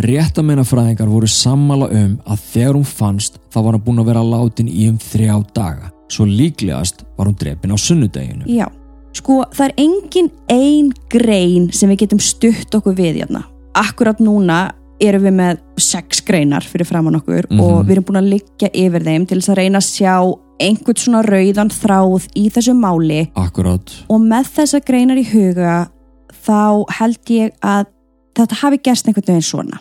Réttamennafræðingar 0.04 1.06
voru 1.06 1.28
sammála 1.30 1.88
um 1.94 2.14
að 2.26 2.46
þegar 2.50 2.76
hún 2.80 2.88
fannst 2.88 3.38
þá 3.54 3.58
var 3.60 3.76
hann 3.76 3.84
búin 3.84 4.02
að 4.02 4.08
vera 4.10 4.24
látin 4.26 4.68
í 4.68 4.88
um 4.90 4.96
þrjá 4.98 5.36
daga. 5.54 5.92
Svo 6.10 6.26
líklegast 6.26 7.04
var 7.16 7.30
hún 7.30 7.36
drepin 7.38 7.72
á 7.72 7.78
sunnudeginu. 7.78 8.48
Já, 8.50 8.66
sko 9.14 9.44
það 9.54 9.68
er 9.70 9.76
engin 9.86 10.32
ein 10.50 10.90
grein 11.08 11.70
sem 11.72 11.88
við 11.94 12.04
getum 12.04 12.20
stutt 12.20 12.74
okkur 12.74 12.98
við 12.98 13.22
hérna. 13.22 13.46
Akkurat 13.74 14.18
núna 14.22 14.74
erum 15.00 15.22
við 15.26 15.34
með 15.34 15.58
sex 15.80 16.20
greinar 16.24 16.62
fyrir 16.62 16.86
framann 16.86 17.16
okkur 17.20 17.46
Mhm. 17.50 17.60
og 17.60 17.86
við 17.86 17.90
erum 17.96 18.04
búin 18.04 18.20
að 18.22 18.30
liggja 18.34 18.70
yfir 18.72 19.02
þeim 19.04 19.26
til 19.28 19.38
þess 19.40 19.48
að 19.50 19.56
reyna 19.58 19.78
að 19.78 19.90
sjá 19.90 20.14
einhvern 20.60 20.96
svona 21.02 21.22
rauðan 21.26 21.70
þráð 21.70 22.28
í 22.36 22.50
þessu 22.50 22.74
máli 22.78 23.30
Akkurát. 23.34 23.90
og 24.08 24.20
með 24.20 24.44
þessa 24.54 24.80
greinar 24.84 25.18
í 25.18 25.24
huga 25.26 25.88
þá 26.46 26.84
held 26.98 27.24
ég 27.26 27.50
að 27.62 27.86
þetta 28.36 28.54
hafi 28.62 28.78
gerst 28.82 29.06
einhvern 29.08 29.26
veginn 29.26 29.42
svona. 29.42 29.80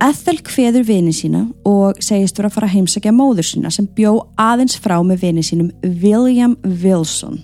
Ethel 0.00 0.38
kveður 0.46 0.84
vini 0.86 1.10
sína 1.12 1.40
og 1.66 1.98
segist 2.04 2.36
vera 2.38 2.46
að 2.48 2.54
fara 2.54 2.68
að 2.68 2.74
heimsækja 2.76 3.12
móður 3.12 3.46
sína 3.48 3.72
sem 3.74 3.86
bjó 3.98 4.12
aðeins 4.38 4.76
frá 4.78 5.00
með 5.02 5.24
vini 5.24 5.42
sínum 5.42 5.72
William 6.02 6.54
Wilson. 6.62 7.40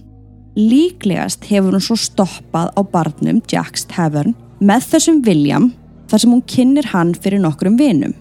Líklegast 0.54 1.48
hefur 1.50 1.74
hún 1.74 1.82
svo 1.82 1.96
stoppað 1.98 2.70
á 2.78 2.80
barnum 2.86 3.40
Jack's 3.50 3.82
Tavern 3.90 4.36
með 4.60 4.90
þessum 4.92 5.22
William 5.26 5.72
þar 6.10 6.22
sem 6.22 6.34
hún 6.34 6.44
kynir 6.46 6.90
hann 6.92 7.14
fyrir 7.16 7.42
nokkrum 7.42 7.78
vinum. 7.80 8.14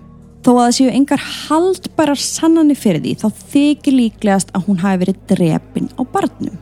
Þó 0.43 0.49
að 0.51 0.59
það 0.59 0.75
séu 0.77 0.91
engar 0.91 1.23
haldbærar 1.23 2.19
sannanir 2.19 2.79
fyrir 2.79 3.03
því 3.03 3.15
þá 3.21 3.27
þykir 3.53 3.95
líklegast 3.99 4.51
að 4.51 4.65
hún 4.67 4.81
hafi 4.81 5.01
verið 5.05 5.19
drepin 5.31 5.89
á 5.95 6.01
barnum. 6.03 6.59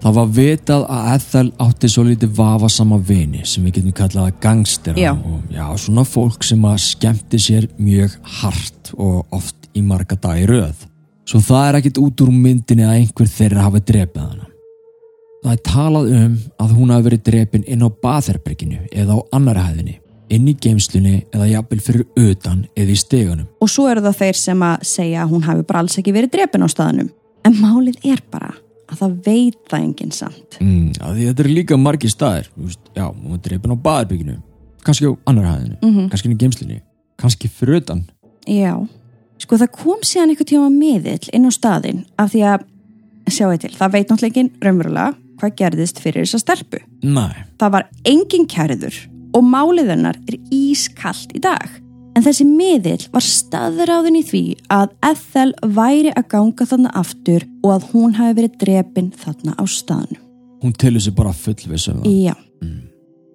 Það 0.00 0.14
var 0.16 0.28
vitað 0.32 0.84
að 0.88 1.08
Ethel 1.14 1.48
átti 1.60 1.88
svo 1.92 2.04
lítið 2.08 2.30
vafasama 2.38 2.96
vini 3.04 3.42
sem 3.44 3.66
við 3.66 3.80
getum 3.80 3.96
kallað 3.98 4.30
gangstera 4.40 4.96
Já. 4.96 5.10
og 5.12 5.50
já, 5.52 5.66
svona 5.76 6.06
fólk 6.08 6.46
sem 6.48 6.64
að 6.64 6.78
skemmti 6.86 7.40
sér 7.42 7.66
mjög 7.76 8.14
hart 8.40 8.94
og 8.96 9.26
oft 9.36 9.68
í 9.76 9.84
marga 9.84 10.16
dagi 10.16 10.48
röð. 10.48 10.86
Svo 11.28 11.42
það 11.44 11.66
er 11.66 11.78
ekkit 11.82 12.00
út 12.00 12.24
úr 12.24 12.32
myndinni 12.32 12.88
að 12.88 12.96
einhver 13.02 13.28
þeirra 13.28 13.66
hafi 13.68 13.84
drepið 13.92 14.24
hana. 14.24 14.49
Það 15.40 15.52
er 15.54 15.60
talað 15.64 16.08
um 16.18 16.32
að 16.60 16.72
hún 16.76 16.90
hafi 16.92 17.06
verið 17.08 17.22
drepin 17.30 17.62
inn 17.66 17.84
á 17.84 17.88
baðherberginu 18.04 18.80
eða 18.92 19.16
á 19.16 19.18
annara 19.38 19.62
hæðinni, 19.70 19.94
inn 20.30 20.48
í 20.50 20.54
geimslunni 20.60 21.14
eða 21.32 21.46
jafnvel 21.48 21.80
fyrir 21.80 22.04
utan 22.20 22.66
eða 22.76 22.92
í 22.92 22.98
stegunum. 23.00 23.46
Og 23.64 23.70
svo 23.72 23.86
eru 23.88 24.02
það 24.04 24.18
þeir 24.20 24.36
sem 24.36 24.66
að 24.66 24.84
segja 24.90 25.22
að 25.24 25.32
hún 25.32 25.46
hafi 25.48 25.64
bara 25.70 25.80
alls 25.84 25.96
ekki 25.98 26.12
verið 26.12 26.34
drepin 26.36 26.66
á 26.66 26.68
staðnum. 26.68 27.08
En 27.48 27.56
málið 27.56 27.96
er 28.04 28.20
bara 28.30 28.52
að 28.90 29.00
það 29.00 29.16
veit 29.24 29.58
það 29.70 29.80
enginn 29.86 30.12
samt. 30.12 30.58
Mm, 30.60 30.92
þetta 30.98 31.44
eru 31.44 31.54
líka 31.56 31.78
margir 31.80 32.10
staðir 32.12 32.50
já, 32.96 33.06
hún 33.08 33.30
var 33.32 33.42
drepin 33.46 33.72
á 33.72 33.76
baðherberginu 33.80 34.36
kannski 34.84 35.08
á 35.08 35.12
annara 35.30 35.54
hæðinni, 35.56 35.76
Mhm. 35.80 36.08
kannski 36.10 36.28
inn 36.28 36.36
í 36.36 36.40
geimslunni 36.40 36.80
kannski 37.16 37.48
fyrir 37.48 37.80
utan. 37.80 38.04
Já, 38.46 38.76
sko 39.38 39.56
það 39.56 39.72
kom 39.72 40.00
síðan 40.02 40.30
einhver 40.34 40.48
tíma 40.48 40.68
miðill 40.68 41.28
inn 41.32 41.46
á 41.48 41.50
staðinn 41.52 42.04
af 42.18 42.32
því 42.32 42.40
að, 42.44 42.64
sjáu 43.28 43.58
til, 43.58 43.70
það 43.70 43.92
veit 43.92 44.08
náttúrulega 44.08 44.36
enginn 44.36 44.50
raunverulega 44.60 45.14
hvað 45.40 45.56
gerðist 45.60 46.00
fyrir 46.02 46.24
þessa 46.26 46.40
stelpu. 46.44 46.80
Nei, 47.02 47.34
Það 47.60 47.72
var 47.76 47.88
enginn 48.08 48.46
kærður 48.50 48.96
og 49.36 49.46
málið 49.46 49.92
hennar 49.94 50.18
er 50.28 50.36
ískallt 50.54 51.32
í 51.36 51.40
dag. 51.44 51.68
En 52.18 52.24
þessi 52.26 52.42
miðill 52.44 53.04
var 53.14 53.22
staðráðin 53.22 54.16
í 54.18 54.22
því 54.26 54.40
að 54.74 54.90
Ethel 55.06 55.52
væri 55.76 56.10
að 56.18 56.26
ganga 56.32 56.66
þarna 56.66 56.90
aftur 56.98 57.44
og 57.62 57.70
að 57.76 57.84
hún 57.92 58.16
hafi 58.18 58.34
verið 58.40 58.56
drepin 58.64 59.12
þarna 59.14 59.54
á 59.54 59.64
staðnum. 59.70 60.18
hún 60.60 60.72
tilur 60.76 61.00
sér 61.00 61.14
bara 61.16 61.32
fullvissum 61.32 62.02
það. 62.02 62.16
Já, 62.26 62.34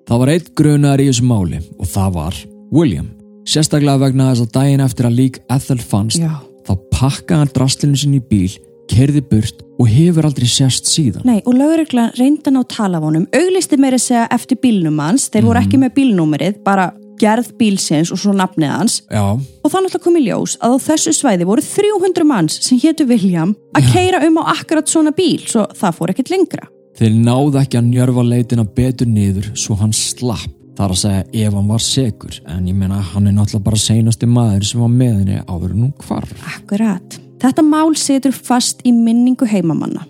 Það 0.06 0.20
var 0.22 0.30
eitt 0.36 0.50
grunar 0.60 1.02
í 1.02 1.08
þessu 1.10 1.24
máli 1.26 1.60
og 1.82 1.88
það 1.90 2.12
var 2.20 2.36
William. 2.76 3.08
Sérstaklega 3.50 3.98
vegna 4.04 4.28
þess 4.32 4.44
að 4.46 4.52
daginn 4.58 4.84
eftir 4.86 5.08
að 5.08 5.16
lík 5.20 5.40
Ethel 5.50 5.80
fannst 5.82 6.20
já. 6.22 6.30
þá 6.68 6.74
pakkaði 6.94 7.40
hann 7.40 7.54
drastlinu 7.56 7.98
sinni 7.98 8.20
í 8.22 8.26
bíl, 8.30 8.52
kerði 8.92 9.22
burt 9.30 9.64
og 9.80 9.90
hefur 9.92 10.28
aldrei 10.30 10.48
sérst 10.48 10.88
síðan. 10.88 11.26
Nei, 11.28 11.42
og 11.46 11.58
lögreglan 11.58 12.14
reyndan 12.20 12.60
á 12.60 12.64
talafónum, 12.64 13.26
auglisti 13.36 13.80
meira 13.82 14.00
segja 14.00 14.28
eftir 14.32 14.60
bílnum 14.62 15.02
hans, 15.04 15.28
þeir 15.34 15.50
voru 15.50 15.64
ekki 15.64 15.82
með 15.82 15.96
bílnúmerið, 15.98 16.62
bara 16.64 16.92
gerð 17.20 17.54
bílsins 17.60 18.12
og 18.12 18.20
svo 18.20 18.34
nafnið 18.36 18.72
hans 18.74 18.98
Já, 19.08 19.24
og 19.36 19.72
þannig 19.72 19.96
að 19.96 20.04
kom 20.04 20.18
í 20.20 20.26
ljós 20.26 20.58
að 20.64 20.76
á 20.76 20.84
þessu 20.90 21.14
svæði 21.16 21.48
voru 21.48 21.64
300 21.64 22.28
manns 22.28 22.58
sem 22.66 22.80
hétu 22.82 23.08
William 23.08 23.54
að 23.78 23.88
keira 23.94 24.20
um 24.28 24.42
á 24.44 24.52
akkurat 24.56 24.92
svona 24.92 25.14
bíl 25.16 25.40
svo 25.48 25.64
það 25.80 25.96
fór 26.00 26.12
ekkert 26.12 26.34
lengra. 26.34 26.68
þeir 27.00 27.16
náðu 27.16 27.62
ekki 27.62 27.80
að 27.80 27.90
njörfa 27.92 28.24
leitina 28.28 28.68
betur 28.68 29.08
niður 29.08 29.52
svo 29.56 29.76
hann 29.80 29.96
slapp. 29.96 30.52
Það 30.76 30.86
er 30.86 30.92
að 30.92 31.00
segja 31.00 31.48
ef 31.48 31.54
hann 31.56 31.68
var 31.72 31.84
segur 31.84 32.40
en 32.52 32.66
ég 32.68 32.76
meina 32.76 32.98
hann 33.14 33.28
er 33.30 33.36
náttúrulega 33.36 33.64
bara 33.70 33.80
seinasti 33.80 34.28
maður 34.28 34.66
sem 34.68 34.82
var 34.84 34.92
með 34.92 35.14
henni 35.22 35.38
áður 35.48 35.72
en 35.72 35.86
hún 35.86 35.94
hvarf. 36.04 36.34
Akkurat. 36.52 37.16
Þetta 37.46 37.62
mál 37.62 37.92
setur 37.94 38.34
fast 38.34 38.80
í 38.82 38.90
minningu 38.90 39.46
heimamanna. 39.46 40.02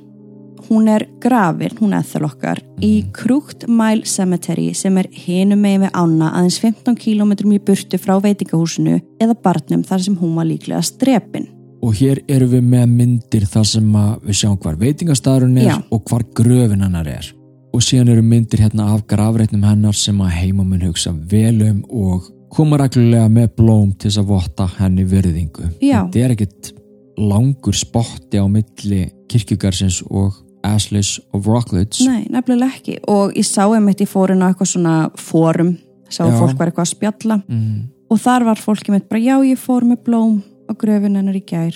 Hún 0.70 0.86
er 0.88 1.04
grafin, 1.20 1.74
hún 1.82 1.92
eða 1.98 2.30
okkar, 2.30 2.62
í 2.80 3.04
Krúkt 3.14 3.66
Mile 3.68 4.08
Cemetery 4.08 4.70
sem 4.74 4.96
er 5.02 5.10
hinum 5.12 5.60
megin 5.60 5.84
við 5.84 5.98
ána 6.00 6.30
aðeins 6.32 6.62
15 6.64 6.96
km 6.96 7.34
í 7.52 7.60
burtu 7.60 8.00
frá 8.00 8.16
veitingahúsinu 8.24 9.02
eða 9.20 9.36
barnum 9.44 9.84
þar 9.84 10.06
sem 10.06 10.16
hún 10.22 10.38
var 10.40 10.48
líklega 10.48 10.80
strepin. 10.88 11.50
Og 11.84 12.00
hér 12.00 12.22
eru 12.32 12.48
við 12.54 12.64
með 12.72 12.86
myndir 12.94 13.44
þar 13.52 13.68
sem 13.74 13.92
við 14.24 14.40
sjáum 14.40 14.56
hvar 14.64 14.80
veitingastæðurinn 14.80 15.60
er 15.60 15.70
Já. 15.74 15.76
og 15.92 16.08
hvar 16.08 16.24
gröfin 16.40 16.88
hennar 16.88 17.12
er. 17.18 17.30
Og 17.76 17.84
síðan 17.84 18.14
eru 18.16 18.24
myndir 18.24 18.64
hérna 18.64 18.94
af 18.96 19.04
grafreitnum 19.12 19.68
hennar 19.68 20.00
sem 20.00 20.24
að 20.24 20.38
heimamun 20.40 20.88
hugsa 20.88 21.12
vel 21.12 21.60
um 21.68 21.84
og 21.92 22.32
koma 22.56 22.80
reglulega 22.80 23.28
með 23.28 23.52
blóm 23.60 23.92
til 23.92 24.08
þess 24.08 24.24
að 24.24 24.32
votta 24.32 24.72
henni 24.80 25.04
virðingu. 25.04 25.68
Já. 25.84 26.06
Þetta 26.08 26.24
er 26.24 26.38
ekkit 26.40 26.74
langur 27.18 27.76
spotti 27.78 28.38
á 28.42 28.46
milli 28.50 29.06
kirkjugarsins 29.32 30.02
og 30.10 30.34
Asleys 30.66 31.20
of 31.34 31.46
Rockledge. 31.48 32.06
Nei, 32.10 32.26
nefnilega 32.34 32.74
ekki. 32.74 32.98
Og 33.08 33.36
ég 33.38 33.46
sá 33.46 33.68
einmitt 33.70 34.02
í 34.02 34.08
fórinu 34.10 34.48
eitthvað 34.48 34.72
svona 34.74 34.96
fórum, 35.20 35.76
sá 36.10 36.24
að 36.26 36.32
Já. 36.34 36.40
fólk 36.42 36.58
var 36.58 36.72
eitthvað 36.72 36.88
að 36.88 36.94
spjalla 36.96 37.38
Mm, 37.48 37.84
og 38.10 38.20
þar 38.20 38.46
var 38.46 38.56
fólk 38.62 38.88
einmitt 38.90 39.10
bara, 39.10 39.22
já 39.22 39.36
ég 39.46 39.58
fór 39.62 39.84
með 39.86 40.04
blóm 40.06 40.42
á 40.70 40.74
gröfin 40.74 41.16
hennar 41.16 41.36
í 41.38 41.44
gær. 41.46 41.76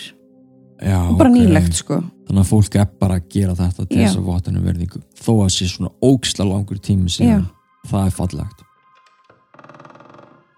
já, 0.82 1.10
Og 1.10 1.17
bara 1.17 1.30
ok. 1.30 1.36
nýlegt 1.36 1.73
sko. 1.73 2.04
Þannig 2.30 2.41
að 2.45 2.49
fólk 2.49 2.75
er 2.75 2.88
bara 2.99 3.15
að 3.19 3.30
gera 3.30 3.54
þetta 3.56 3.88
til 3.89 3.97
Já. 3.97 4.08
þess 4.08 4.17
að 4.17 4.23
votta 4.25 4.52
henni 4.52 4.62
virðingu. 4.65 5.02
Þó 5.21 5.32
að 5.45 5.49
sé 5.49 5.65
svona 5.67 5.91
óksla 6.02 6.45
langur 6.45 6.78
tími 6.80 7.10
síðan. 7.10 7.45
Það 7.88 8.06
er 8.06 8.12
fallegt. 8.12 8.63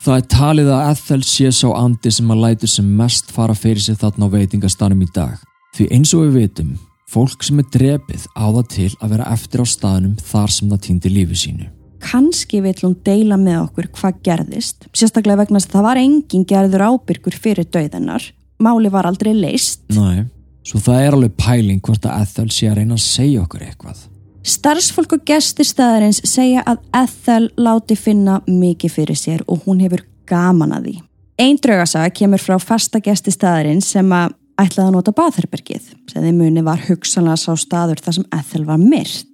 Það 0.02 0.16
er 0.18 0.24
talið 0.34 0.70
að 0.74 0.88
Ethel 0.92 1.24
sé 1.30 1.50
sá 1.54 1.68
andi 1.78 2.10
sem 2.10 2.32
að 2.34 2.40
lætur 2.42 2.72
sem 2.74 2.88
mest 2.98 3.28
fara 3.36 3.54
fyrir 3.54 3.84
sig 3.86 4.00
þarna 4.02 4.26
á 4.26 4.34
veitingastanum 4.34 5.04
í 5.06 5.10
dag. 5.14 5.36
Því 5.78 5.86
eins 5.94 6.14
og 6.18 6.24
við 6.24 6.40
vitum, 6.40 6.72
fólk 7.12 7.46
sem 7.46 7.62
er 7.62 7.68
drepið 7.76 8.26
á 8.34 8.46
það 8.50 8.66
til 8.74 8.88
að 8.98 9.14
vera 9.14 9.28
eftir 9.36 9.62
á 9.62 9.66
staðnum 9.70 10.16
þar 10.32 10.56
sem 10.56 10.72
það 10.74 10.82
týndi 10.88 11.14
lífi 11.14 11.38
sínu. 11.44 11.68
kannski 12.02 12.64
vill 12.66 12.80
hún 12.82 12.96
deila 13.06 13.38
með 13.38 13.60
okkur 13.62 13.92
hvað 13.94 14.22
gerðist 14.26 14.88
sérstaklega 14.98 15.44
vegna 15.44 15.60
að 15.62 15.68
það 15.70 15.84
var 15.86 16.00
engin 16.02 16.46
gerður 16.50 16.84
ábyrgur 16.90 17.36
fyrir 17.38 17.68
döðennar 17.70 18.26
máli 18.58 18.90
var 18.90 19.06
aldrei 19.06 19.36
leist 19.38 19.84
Næ, 19.94 20.26
svo 20.66 20.82
það 20.82 21.04
er 21.06 21.18
alveg 21.18 21.36
pæling 21.38 21.82
hvort 21.86 22.08
að 22.10 22.24
Ethel 22.26 22.48
sé 22.50 22.72
að 22.72 22.80
reyna 22.82 22.98
að 22.98 23.06
segja 23.06 23.44
okkur 23.44 23.68
eitthvað. 23.68 24.02
Starfsfólk 24.48 25.18
og 25.18 25.24
gestir 25.28 25.68
staðarins 25.68 26.22
segja 26.28 26.64
að 26.66 26.82
Ethel 27.04 27.48
láti 27.62 27.98
finna 28.00 28.42
mikið 28.48 28.96
fyrir 28.98 29.20
sér 29.20 29.46
og 29.48 29.66
hún 29.68 29.82
hefur 29.84 30.06
gaman 30.30 30.76
að 30.78 30.90
því 30.90 30.96
einn 31.42 31.58
draugasaga 31.62 32.14
kemur 32.14 32.42
frá 32.42 32.58
fasta 32.62 33.02
gesti 33.02 33.34
staðarins 33.34 33.90
sem 33.96 34.14
að 34.14 34.38
ætlaði 34.62 34.88
að 34.88 34.96
nota 34.98 35.14
baðherbergið 35.18 35.92
sem 36.12 36.26
þeim 36.26 36.38
muni 36.38 36.64
var 36.66 36.82
hugsanlega 36.86 37.40
sá 37.40 37.56
staður 37.58 38.02
þar 38.04 38.20
sem 38.20 38.32
Ethel 38.38 38.66
var 38.68 38.82
myrt 38.82 39.28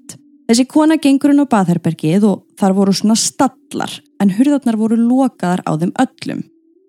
Þessi 0.47 0.63
kona 0.71 0.95
gengur 0.95 1.33
inn 1.33 1.43
á 1.43 1.51
baðherbergið 1.51 2.23
og 2.23 2.43
þar 2.59 2.75
voru 2.77 2.93
svona 2.95 3.17
stallar 3.19 3.91
en 4.23 4.29
hurðarnar 4.31 4.77
voru 4.79 4.95
lokaðar 4.95 5.59
á 5.67 5.75
þeim 5.75 5.91
öllum. 5.99 6.45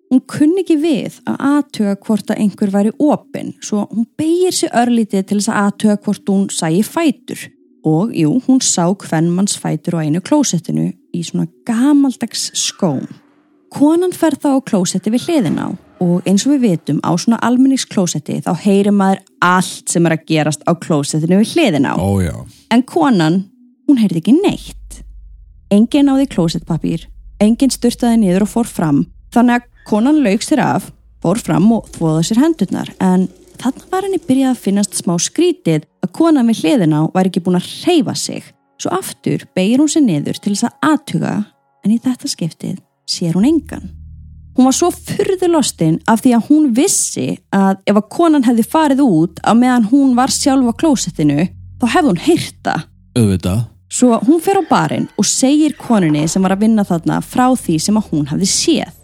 Hún 0.09 0.21
kunni 0.31 0.63
ekki 0.63 0.77
við 0.79 1.17
að 1.27 1.41
aðtuga 1.49 1.97
hvort 2.07 2.31
að 2.31 2.45
einhver 2.45 2.71
væri 2.73 2.93
opinn 3.03 3.51
svo 3.59 3.83
hún 3.91 4.07
beigir 4.17 4.55
sig 4.55 4.71
örlítið 4.71 5.27
til 5.27 5.41
þess 5.41 5.51
að 5.51 5.59
aðtuga 5.65 5.97
hvort 6.07 6.31
hún 6.31 6.47
sæi 6.55 6.85
fætur. 6.87 7.43
Og 7.87 8.15
jú, 8.17 8.33
hún 8.47 8.63
sá 8.65 8.89
hvernmanns 8.91 9.59
fætur 9.61 9.99
á 9.99 10.03
einu 10.03 10.21
klósettinu 10.25 10.91
í 11.15 11.23
svona 11.23 11.47
gamaldags 11.67 12.51
skóm. 12.59 13.07
Konan 13.71 14.15
fer 14.17 14.35
þá 14.41 14.59
á 14.59 14.61
klósetti 14.65 15.13
við 15.13 15.29
hliðin 15.29 15.61
á 15.61 15.69
og 16.03 16.27
eins 16.29 16.45
og 16.47 16.55
við 16.55 16.65
vitum 16.65 17.01
á 17.03 17.11
svona 17.19 17.41
almenningsklósetti 17.43 18.39
þá 18.47 18.53
heyrir 18.63 18.95
maður 18.95 19.23
allt 19.45 19.91
sem 19.91 20.07
er 20.07 20.15
að 20.15 20.27
gerast 20.31 20.63
á 20.67 20.73
klósettinu 20.79 21.41
við 21.41 21.55
hliðin 21.55 21.89
á. 21.91 21.95
Ó 21.99 22.23
já. 22.23 22.35
En 22.71 22.85
konan, 22.87 23.41
hún 23.89 23.99
heyrði 24.01 24.23
ekki 24.23 24.37
neitt. 24.39 25.01
Engin 25.75 26.09
náði 26.09 26.29
klósettpapír, 26.33 27.09
engin 27.43 27.73
styrtaði 27.75 28.23
niður 28.23 28.47
og 28.47 28.53
fór 28.55 28.71
fram, 28.71 29.03
þannig 29.35 29.59
að 29.59 29.67
konan 29.91 30.23
lauk 30.25 30.45
sér 30.45 30.63
af, 30.65 30.89
fór 31.23 31.41
fram 31.43 31.67
og 31.77 31.91
þvoða 31.97 32.23
sér 32.25 32.41
hendurnar, 32.45 32.95
en 33.05 33.27
þannig 33.63 33.87
var 33.93 34.07
henni 34.07 34.21
byrjað 34.23 34.55
að 34.55 34.63
finnast 34.65 34.99
smá 34.99 35.15
skrítið 35.21 35.87
að 36.05 36.13
konan 36.17 36.49
við 36.51 36.65
hliðina 36.65 37.03
á 37.03 37.11
var 37.15 37.29
ekki 37.29 37.43
búin 37.45 37.59
að 37.59 37.71
reyfa 37.87 38.15
sig. 38.19 38.43
Svo 38.79 38.93
aftur 38.95 39.45
beigir 39.59 39.83
hún 39.83 39.91
sér 39.91 40.05
niður 40.07 40.39
til 40.39 40.55
þess 40.55 40.69
að 40.69 40.91
aðtuga, 40.93 41.37
en 41.85 41.95
í 41.95 41.99
þetta 42.03 42.31
skiptið 42.31 42.77
sér 43.09 43.39
hún 43.39 43.49
engan. 43.49 43.89
Hún 44.59 44.67
var 44.67 44.75
svo 44.75 44.91
furðulostinn 44.91 46.01
af 46.11 46.25
því 46.25 46.35
að 46.35 46.47
hún 46.49 46.71
vissi 46.75 47.29
að 47.55 47.79
ef 47.87 47.99
að 47.99 48.09
konan 48.11 48.47
hefði 48.47 48.65
farið 48.67 49.03
út 49.05 49.43
á 49.47 49.55
meðan 49.55 49.87
hún 49.93 50.17
var 50.19 50.35
sjálf 50.35 50.67
á 50.67 50.75
klósettinu, 50.81 51.47
þá 51.79 51.87
hefði 51.95 52.11
hún 52.11 52.25
heyrta. 52.27 52.75
Auðvitað. 53.15 53.67
Svo 53.89 54.19
hún 54.27 54.43
fer 54.45 54.59
á 54.61 54.65
barinn 54.69 55.07
og 55.17 55.25
segir 55.25 55.79
konunni 55.79 56.27
sem 56.29 56.43
var 56.45 56.57
að 56.57 56.67
vinna 56.67 56.85
þarna 56.85 57.23
frá 57.25 57.47
því 57.57 57.79
sem 57.87 58.01
að 58.01 58.11
hún 58.11 58.27
hafði 58.29 58.51
séð. 58.51 58.98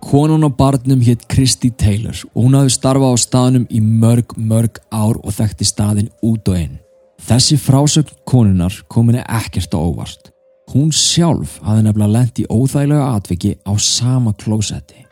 Konan 0.00 0.46
á 0.46 0.50
barnum 0.50 1.00
hétt 1.02 1.26
Kristi 1.28 1.70
Taylor 1.70 2.16
og 2.34 2.44
hún 2.44 2.56
hafði 2.56 2.74
starfað 2.76 3.14
á 3.14 3.16
staðnum 3.18 3.66
í 3.70 3.80
mörg, 3.82 4.36
mörg 4.36 4.78
ár 4.94 5.18
og 5.18 5.34
þekkti 5.34 5.66
staðin 5.66 6.12
út 6.22 6.48
og 6.48 6.58
inn. 6.58 6.78
Þessi 7.18 7.58
frásögn 7.58 8.14
konunar 8.24 8.74
kom 8.88 9.10
henni 9.10 9.24
ekkert 9.26 9.74
á 9.74 9.78
óvart. 9.82 10.30
Hún 10.72 10.92
sjálf 10.94 11.58
hafði 11.64 11.84
nefnilega 11.86 12.14
lent 12.14 12.38
í 12.38 12.46
óþægilega 12.46 13.10
atviki 13.16 13.54
á 13.66 13.72
sama 13.80 14.34
klósetti. 14.38 15.04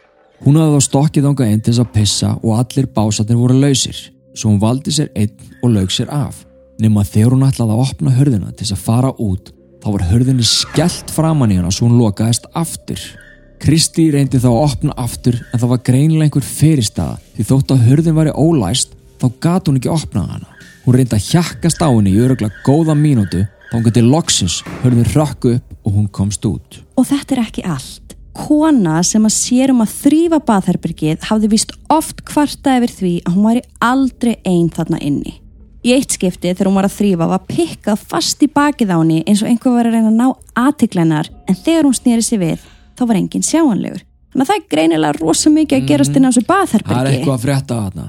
Hún 0.45 0.59
hafði 0.61 0.77
þá 0.77 0.87
stokkið 0.87 1.29
ánga 1.31 1.49
einn 1.49 1.61
til 1.65 1.73
þess 1.73 1.83
að 1.83 1.93
pissa 1.97 2.33
og 2.43 2.59
allir 2.61 2.89
básatnir 2.93 3.41
voru 3.41 3.57
lausir, 3.59 3.99
svo 4.37 4.53
hún 4.53 4.63
valdi 4.63 4.93
sér 4.93 5.11
einn 5.17 5.63
og 5.63 5.73
laug 5.73 5.93
sér 5.93 6.13
af. 6.13 6.45
Nefn 6.79 7.01
að 7.01 7.13
þegar 7.15 7.35
hún 7.35 7.47
ætlaði 7.47 7.73
að 7.75 7.85
opna 7.87 8.17
hörðina 8.19 8.53
til 8.53 8.67
þess 8.67 8.77
að 8.77 8.85
fara 8.85 9.13
út, 9.17 9.53
þá 9.81 9.89
var 9.95 10.09
hörðinni 10.11 10.45
skellt 10.47 11.13
framann 11.15 11.55
í 11.55 11.57
hana 11.57 11.73
svo 11.73 11.89
hún 11.89 11.97
lokaðist 12.03 12.49
aftur. 12.53 13.01
Kristi 13.63 14.11
reyndi 14.13 14.39
þá 14.41 14.49
að 14.51 14.63
opna 14.63 14.95
aftur 15.01 15.39
en 15.41 15.61
það 15.61 15.71
var 15.73 15.83
greinilega 15.87 16.29
einhver 16.29 16.47
fyrirstaða 16.47 17.19
því 17.37 17.47
þótt 17.49 17.73
að 17.75 17.85
hörðin 17.89 18.17
væri 18.19 18.35
ólæst 18.37 18.97
þá 19.21 19.27
gat 19.43 19.69
hún 19.69 19.79
ekki 19.81 19.93
opnað 19.93 20.33
hana. 20.35 20.51
Hún 20.85 20.99
reyndi 20.99 21.17
að 21.17 21.31
hjakkast 21.33 21.81
á 21.83 21.89
henni 21.89 22.13
í 22.13 22.21
öruglega 22.23 22.65
góða 22.67 22.97
mínútu 22.99 23.47
þá 23.71 23.79
hún 23.79 23.87
geti 23.89 24.05
loksins 24.05 24.59
hörðin 24.83 25.09
rökku 25.15 25.55
upp 25.57 25.73
og 25.87 25.97
hún 25.97 26.11
komst 26.13 26.45
út. 26.47 26.83
Og 27.01 27.09
þetta 27.09 27.37
er 27.37 27.43
ekki 27.47 27.65
allt. 27.67 28.15
Kona 28.37 29.01
sem 29.07 29.25
að 29.25 29.33
sér 29.33 29.73
um 29.73 29.81
að 29.81 29.97
þrýfa 30.03 30.43
baðherbergið 30.45 31.25
hafði 31.31 31.51
vist 31.55 31.73
oft 31.93 32.21
kvarta 32.29 32.77
yfir 32.77 32.93
því 32.93 33.13
að 33.25 33.39
hún 33.39 33.49
væri 33.49 33.65
aldrei 33.81 34.35
einn 34.45 34.69
þarna 34.77 35.01
inni. 35.01 35.39
Í 35.87 35.95
eitt 35.95 36.13
skipti 36.13 36.51
þegar 36.51 36.69
hún 36.69 36.77
var 36.77 36.89
að 36.89 36.97
þrýfa 36.99 37.29
var 37.31 37.45
pikkað 37.49 38.07
fast 38.11 38.41
í 38.45 38.51
bakið 38.53 38.93
á 38.93 38.99
henni 38.99 39.21
eins 39.25 39.43
og 39.43 39.49
einhver 39.49 39.77
var 39.79 39.89
að 39.89 39.97
reyna 39.97 40.11
að 40.11 40.19
ná 40.19 40.27
aðtiklennar 40.67 41.31
en 41.47 41.59
þegar 41.63 41.87
hún 41.87 41.97
snýri 41.97 42.27
sig 42.27 42.43
við 42.43 42.65
þá 42.97 43.03
var 43.11 43.17
enginn 43.21 43.47
sjáanlegur. 43.47 44.03
Þannig 44.33 44.45
að 44.45 44.51
það 44.51 44.61
er 44.61 44.69
greinilega 44.75 45.19
rosa 45.21 45.51
mikið 45.51 45.79
að 45.83 45.89
gerast 45.91 46.17
inn 46.17 46.27
á 46.27 46.31
þessu 46.31 46.43
Það 46.43 46.47
er 46.47 46.53
baðherbergi. 46.53 47.13
eitthvað 47.17 47.35
að 47.37 47.45
frétta 47.47 47.77
að 47.77 47.85
hana. 47.91 48.07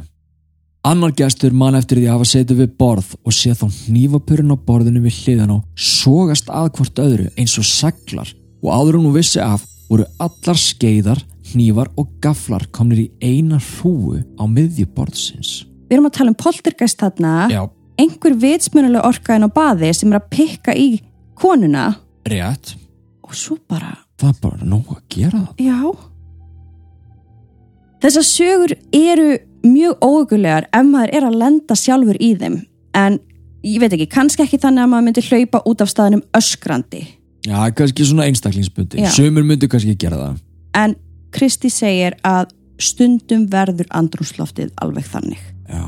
Annar 0.88 1.12
gestur 1.20 1.52
mann 1.52 1.76
eftir 1.76 1.98
því 2.00 2.06
að 2.08 2.14
hafa 2.16 2.28
setið 2.32 2.60
við 2.62 2.70
borð 2.80 3.08
og 3.28 3.34
sé 3.36 3.52
þá 3.60 3.66
hnífapurinn 3.88 4.54
á 4.56 4.58
borðinu 4.68 5.02
við 5.04 5.18
hliðan 5.26 5.52
á 5.52 5.58
sogast 5.76 6.48
að 6.54 6.70
hvort 6.78 7.02
öðru 7.04 7.26
eins 7.36 7.56
og 7.60 7.66
seglar 7.68 8.30
og 8.64 8.70
áður 8.72 9.00
hún 9.02 9.12
vissi 9.16 9.42
af 9.44 9.66
voru 9.90 10.06
allar 10.24 10.60
skeiðar, 10.60 11.20
hnífar 11.52 11.90
og 12.00 12.08
gaflar 12.24 12.66
komnir 12.76 13.04
í 13.04 13.10
eina 13.24 13.60
hrúu 13.60 14.22
á 14.40 14.44
miðjuborðsins. 14.48 15.66
Við 15.88 15.98
erum 15.98 16.08
að 16.10 16.16
tala 16.20 16.32
um 16.34 16.40
poltergeist 16.40 17.00
þarna, 17.04 17.34
Já, 17.52 17.62
einhver 18.00 18.36
vitsmunuleg 18.40 19.04
orka 19.08 19.36
inn 19.36 19.48
á 19.48 19.52
baði 19.52 19.92
sem 19.96 20.12
er 20.12 20.20
að 20.22 20.30
pikka 20.34 20.76
í 20.76 20.90
konuna 21.40 21.90
rétt. 22.28 22.76
og 23.24 23.36
svo 23.36 23.58
bara, 23.68 23.92
Það 24.18 24.30
er 24.30 24.40
bara 24.42 24.66
nóg 24.66 24.94
að 24.96 25.02
gera 25.14 25.44
já. 25.62 25.78
Þessar 28.02 28.26
sögur 28.26 28.74
eru 28.94 29.30
mjög 29.66 30.04
óögulegar 30.06 30.68
ef 30.74 30.86
maður 30.86 31.14
er 31.18 31.28
að 31.28 31.40
lenda 31.42 31.78
sjálfur 31.78 32.20
í 32.22 32.34
þeim 32.38 32.58
en 32.98 33.20
ég 33.66 33.82
veit 33.82 33.94
ekki, 33.94 34.08
kannski 34.10 34.46
ekki 34.46 34.60
þannig 34.62 34.86
að 34.86 34.92
maður 34.94 35.08
myndi 35.08 35.24
hlaupa 35.28 35.62
út 35.70 35.82
af 35.84 35.92
staðinum 35.92 36.26
öskrandi 36.38 37.04
Já, 37.48 37.72
kannski 37.72 38.04
svona 38.06 38.26
einstaklingsbundi. 38.28 39.00
Já. 39.00 39.10
Sumur 39.16 39.46
myndu 39.48 39.70
kannski 39.72 39.96
gera 39.96 40.18
það. 40.20 40.40
en 40.76 40.96
Kristi 41.32 41.70
segir 41.70 42.16
að 42.28 42.52
stundum 42.80 43.48
verður 43.52 43.88
andrúsloftið 43.96 44.72
alveg 44.84 45.06
þannig. 45.08 45.40
Já. 45.70 45.84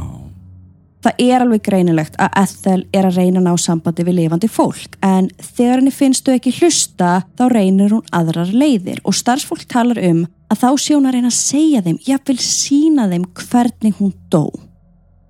Það 1.00 1.22
er 1.24 1.44
alveg 1.46 1.62
greinilegt 1.64 2.18
að 2.20 2.34
Ethel 2.42 2.82
er 2.92 3.06
að 3.08 3.20
reyna 3.22 3.40
að 3.40 3.46
ná 3.46 3.62
sambandi 3.64 4.04
við 4.04 4.18
lifandi 4.18 4.50
fólk 4.52 4.98
en 5.06 5.30
þegar 5.40 5.80
henni 5.80 5.94
finnst 5.96 6.26
þau 6.28 6.34
ekki 6.34 6.52
hlusta 6.58 7.12
þá 7.40 7.46
reynir 7.54 7.94
hún 7.96 8.10
aðrar 8.12 8.52
leiðir 8.52 9.00
og 9.08 9.16
starfsfólk 9.16 9.64
talar 9.72 10.02
um 10.10 10.26
að 10.50 10.60
þá 10.64 10.70
sé 10.82 10.98
hún 10.98 11.08
að 11.08 11.16
reyna 11.16 11.32
að 11.32 11.38
segja 11.38 11.84
þeim, 11.86 12.00
jafnvel 12.04 12.38
sína 12.44 13.08
þeim 13.12 13.26
hvernig 13.38 14.00
hún 14.02 14.14
dó. 14.34 14.44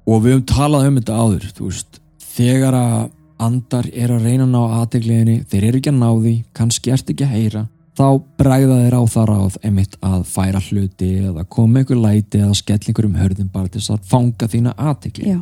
Og 0.10 0.24
við 0.24 0.36
höfum 0.38 0.46
talað 0.50 0.88
um 0.90 0.98
þetta 0.98 1.20
áður, 1.20 1.50
veist, 1.60 2.00
þegar 2.34 2.78
að 2.80 3.10
andar 3.40 3.90
er 3.94 4.14
að 4.16 4.26
reyna 4.26 4.48
að 4.48 4.54
ná 4.56 4.80
aðtegliðinni, 4.80 5.44
þeir 5.52 5.68
eru 5.68 5.82
ekki 5.82 5.94
að 5.94 6.00
ná 6.00 6.10
því, 6.10 6.34
kannski 6.58 6.96
ert 6.96 7.14
ekki 7.14 7.28
að 7.28 7.36
heyra, 7.36 7.64
þá 8.00 8.08
bregða 8.40 8.82
þeir 8.82 8.98
á 8.98 9.04
það 9.14 9.30
ráð 9.30 9.62
einmitt 9.68 9.96
að 10.10 10.26
færa 10.32 10.64
hluti 10.64 11.14
eða 11.30 11.46
koma 11.52 11.84
ykkur 11.84 12.00
læti 12.00 12.42
eða 12.42 12.58
skell 12.58 12.82
ykkur 12.82 13.10
um 13.10 13.18
hörðin 13.20 13.52
bara 13.54 13.70
til 13.70 13.84
þess 13.84 13.96
að 13.98 14.12
fanga 14.16 14.50
þína 14.50 14.76
aðtegli. 14.80 15.38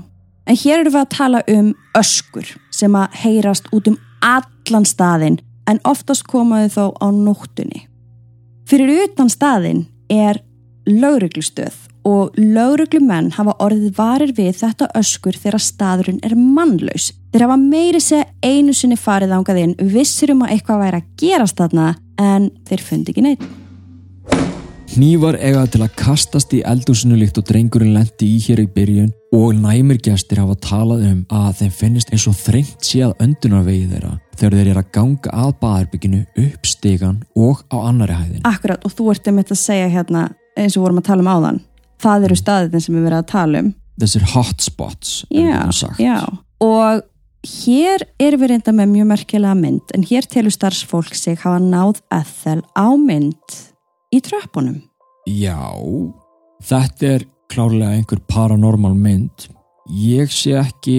En 0.48 0.56
hér 0.56 0.80
erum 0.80 0.94
við 0.94 1.02
að 1.02 1.12
tala 1.12 1.42
um 1.52 1.74
öskur 2.00 2.54
sem 2.72 2.96
að 2.96 3.20
heyrast 3.20 3.68
út 3.76 3.90
um 3.92 3.98
allan 4.24 4.88
staðin 4.88 5.42
en 5.68 5.82
oftast 5.84 6.24
komaðu 6.30 6.72
þó 6.78 6.84
á 7.04 7.08
nóttunni. 7.12 7.84
Fyrir 8.68 9.04
utan 9.04 9.32
staðin 9.32 9.86
er 10.08 10.40
lauruglustöð 10.88 11.76
og 12.08 12.38
lauruglumenn 12.40 13.34
hafa 13.36 13.58
orðið 13.64 13.98
varir 13.98 14.32
við 14.38 14.54
þetta 14.62 14.88
öskur 14.96 15.36
þegar 15.36 15.64
staðurinn 15.64 16.24
er 16.24 16.38
mannlaus. 16.40 17.12
Þeir 17.34 17.44
hafa 17.50 17.60
meiri 17.60 18.00
segja 18.00 18.30
einu 18.40 18.72
sinni 18.72 18.96
farið 18.96 19.36
ángað 19.36 19.64
inn, 19.66 19.78
vissir 19.92 20.32
um 20.32 20.46
að 20.48 20.56
eitthvað 20.56 20.84
væri 20.86 21.02
að 21.02 21.10
gerast 21.20 21.60
þarna 21.60 21.94
en 22.24 22.52
þeir 22.70 22.88
fundi 22.88 23.12
ekki 23.12 23.28
neitt. 23.28 23.50
Hnífar 24.88 25.36
eiga 25.44 25.66
til 25.68 25.82
að 25.84 25.96
kastast 26.00 26.54
í 26.56 26.62
eldúsinu 26.66 27.18
líkt 27.20 27.38
og 27.42 27.46
drengurinn 27.50 27.92
lendi 27.96 28.30
í 28.38 28.38
hér 28.46 28.62
í 28.64 28.68
byrjun 28.72 29.10
og 29.36 29.58
næmir 29.60 30.00
gestir 30.04 30.40
hafa 30.40 30.56
talað 30.64 31.04
um 31.10 31.18
að 31.34 31.60
þeim 31.60 31.74
finnist 31.76 32.14
eins 32.16 32.26
og 32.30 32.38
þrengt 32.40 32.88
sé 32.88 33.04
að 33.06 33.18
öndunarvegi 33.26 33.90
þeirra 33.92 34.14
þegar 34.40 34.56
þeir 34.56 34.72
eru 34.72 34.84
að 34.84 34.94
ganga 34.96 35.34
að 35.44 35.52
baðarbygginu 35.66 36.22
upp 36.46 36.72
stigan 36.72 37.20
og 37.36 37.66
á 37.68 37.78
annari 37.84 38.16
hæðin. 38.16 38.48
Akkurat 38.48 38.88
og 38.88 38.96
þú 38.96 39.12
ert 39.12 39.28
um 39.28 39.42
þetta 39.42 39.56
að 39.58 39.62
segja 39.66 39.92
hérna 39.98 40.24
eins 40.58 40.80
og 40.80 40.88
vorum 40.88 41.04
að 41.04 41.10
tala 41.12 41.26
um 41.26 41.32
áðan. 41.36 41.62
Það 42.02 42.28
eru 42.30 42.40
staðirinn 42.40 42.88
sem 42.88 42.98
við 42.98 43.08
verðum 43.10 43.22
að 43.26 43.30
tala 43.34 43.64
um. 43.66 43.70
Þessir 43.98 44.28
hotspots, 44.34 45.14
er 45.34 45.48
Já, 45.74 45.88
já. 46.00 46.18
Og 46.64 47.06
hér 47.48 48.06
erum 48.22 48.42
við 48.42 48.54
reynda 48.54 48.74
með 48.76 48.94
mjög 48.94 49.10
merkilega 49.12 49.58
mynd 49.58 49.96
en 49.98 50.06
hér 50.08 50.28
telur 50.30 50.54
starfsfólk 50.54 51.18
sig 51.18 51.40
hafa 51.44 51.60
náð 51.62 52.02
Ethel 52.14 52.62
á 52.78 52.88
mynd 52.98 53.67
í 54.16 54.22
tröppunum. 54.24 54.82
Já, 55.28 55.60
þetta 56.64 57.14
er 57.18 57.26
klárlega 57.52 57.96
einhver 57.98 58.22
paranormal 58.28 58.96
mynd. 58.98 59.48
Ég 59.88 60.32
sé 60.36 60.56
ekki 60.60 60.98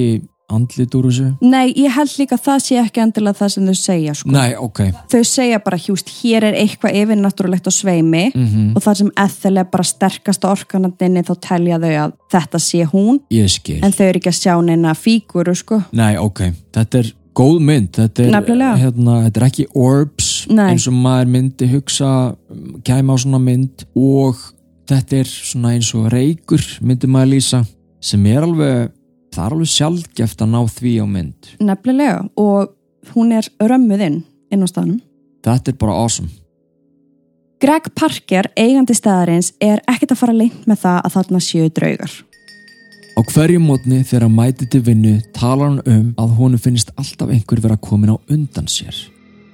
andlit 0.49 0.95
úr 0.97 1.11
þessu. 1.11 1.27
Nei, 1.45 1.75
ég 1.77 1.93
held 1.93 2.13
líka 2.17 2.39
að 2.39 2.45
það 2.47 2.61
sé 2.65 2.77
ekki 2.81 3.03
endilega 3.03 3.37
það 3.37 3.51
sem 3.53 3.67
þau 3.69 3.77
segja 3.77 4.15
sko. 4.17 4.31
Nei, 4.33 4.55
ok. 4.57 4.81
Þau 5.13 5.21
segja 5.29 5.59
bara 5.65 5.79
hjúst, 5.83 6.09
hér 6.23 6.47
er 6.49 6.57
eitthvað 6.57 6.97
yfirnáttúrulegt 7.03 7.69
á 7.69 7.73
sveimi 7.75 8.23
Mm 8.33 8.73
og 8.79 8.83
þar 8.85 8.97
sem 9.03 9.11
Ethel 9.25 9.61
er 9.61 9.69
bara 9.69 9.85
sterkasta 9.85 10.49
orkanandinni 10.53 11.23
þá 11.27 11.35
telja 11.49 11.79
þau 11.83 11.93
að 12.07 12.13
þetta 12.33 12.61
sé 12.65 12.81
hún 12.89 13.21
Ég 13.33 13.49
skil. 13.53 13.79
en 13.85 13.93
þau 13.93 14.05
eru 14.09 14.21
ekki 14.23 14.33
að 14.33 14.41
sjá 14.41 14.55
neina 14.65 14.95
fíguru 14.97 15.55
sko. 15.57 15.83
Nei, 15.93 16.17
ok. 16.17 16.41
Þetta 16.73 16.99
er 17.03 17.13
góð 17.35 17.61
mynd. 17.69 17.93
Þetta 17.99 18.25
er, 18.25 18.79
hérna, 18.81 19.19
þetta 19.29 19.41
er 19.43 19.47
ekki 19.51 19.67
orbs 19.75 20.28
Nei. 20.49 20.73
eins 20.73 20.87
og 20.89 20.97
maður 20.97 21.33
myndi 21.35 21.69
hugsa 21.73 22.13
kæma 22.87 23.15
á 23.15 23.17
svona 23.21 23.41
mynd 23.43 23.85
og 23.99 24.39
þetta 24.89 25.21
er 25.21 25.29
svona 25.33 25.75
eins 25.77 25.91
og 25.97 26.09
reykur 26.13 26.65
myndi 26.81 27.11
maður 27.11 27.35
lýsa 27.35 27.63
sem 28.01 28.27
er 28.31 28.47
alveg, 28.47 28.91
það 29.35 29.45
er 29.45 29.57
alveg 29.57 29.73
sjálfgeft 29.75 30.45
að 30.45 30.53
ná 30.55 30.61
því 30.73 30.93
á 31.03 31.07
mynd. 31.11 31.53
Nefnilega 31.61 32.21
og 32.39 32.75
hún 33.15 33.33
er 33.37 33.49
römmuð 33.61 34.05
inn 34.09 34.65
á 34.65 34.67
staðnum. 34.71 35.01
Þetta 35.45 35.73
er 35.73 35.81
bara 35.81 35.99
awesome. 36.05 36.31
Greg 37.59 37.91
Parker, 37.99 38.47
eigandi 38.55 38.95
staðarins, 38.95 39.51
er 39.59 39.81
ekkert 39.91 40.15
að 40.15 40.21
fara 40.21 40.35
lengt 40.37 40.67
með 40.71 40.85
það 40.85 40.99
að 41.03 41.15
þarna 41.17 41.41
séu 41.43 41.71
draugar. 41.75 42.13
Á 43.19 43.21
hverju 43.27 43.59
mótni 43.59 44.05
þegar 44.07 44.29
hann 44.29 44.37
mæti 44.37 44.69
til 44.71 44.85
vinnu 44.87 45.17
talar 45.35 45.73
hann 45.73 45.81
um 45.91 46.11
að 46.23 46.37
honum 46.39 46.63
finnist 46.63 46.93
alltaf 46.95 47.33
einhver 47.35 47.59
vera 47.65 47.77
komin 47.83 48.15
á 48.15 48.17
undan 48.31 48.71
sér. 48.71 48.95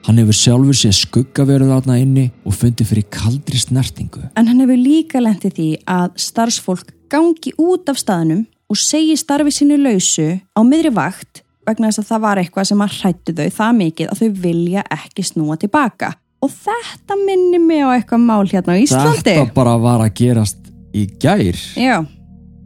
Hann 0.05 0.19
hefur 0.21 0.37
sjálfur 0.37 0.77
sér 0.77 0.93
skugga 0.93 1.47
verið 1.49 1.71
þarna 1.73 1.95
inni 2.03 2.25
og 2.45 2.57
fundið 2.59 2.91
fyrir 2.91 3.07
kaldri 3.13 3.61
snertingu. 3.61 4.21
En 4.37 4.51
hann 4.51 4.61
hefur 4.61 4.77
líka 4.77 5.23
lentið 5.23 5.55
því 5.57 5.69
að 5.89 6.19
starfsfólk 6.21 6.91
gangi 7.13 7.55
út 7.61 7.89
af 7.89 8.01
staðnum 8.01 8.43
og 8.69 8.81
segi 8.81 9.17
starfi 9.17 9.55
sínu 9.55 9.79
lausu 9.81 10.27
á 10.37 10.61
miðri 10.67 10.93
vakt 10.93 11.41
vegna 11.65 11.89
þess 11.89 12.03
að 12.03 12.11
það 12.11 12.25
var 12.27 12.41
eitthvað 12.43 12.69
sem 12.69 12.85
að 12.85 12.99
hrættu 12.99 13.37
þau 13.39 13.49
það 13.61 13.79
mikið 13.79 14.11
að 14.13 14.21
þau 14.21 14.43
vilja 14.45 14.85
ekki 14.99 15.25
snúa 15.25 15.57
tilbaka. 15.63 16.11
Og 16.45 16.53
þetta 16.53 17.17
minnir 17.25 17.65
mig 17.65 17.81
á 17.81 17.89
eitthvað 17.95 18.27
mál 18.27 18.45
hérna 18.51 18.77
á 18.77 18.83
Íslandi. 18.83 19.39
Þetta 19.39 19.57
bara 19.57 19.79
var 19.81 20.05
að 20.05 20.13
gerast 20.21 20.61
í 20.93 21.07
gær. 21.17 21.57
Já, 21.81 22.03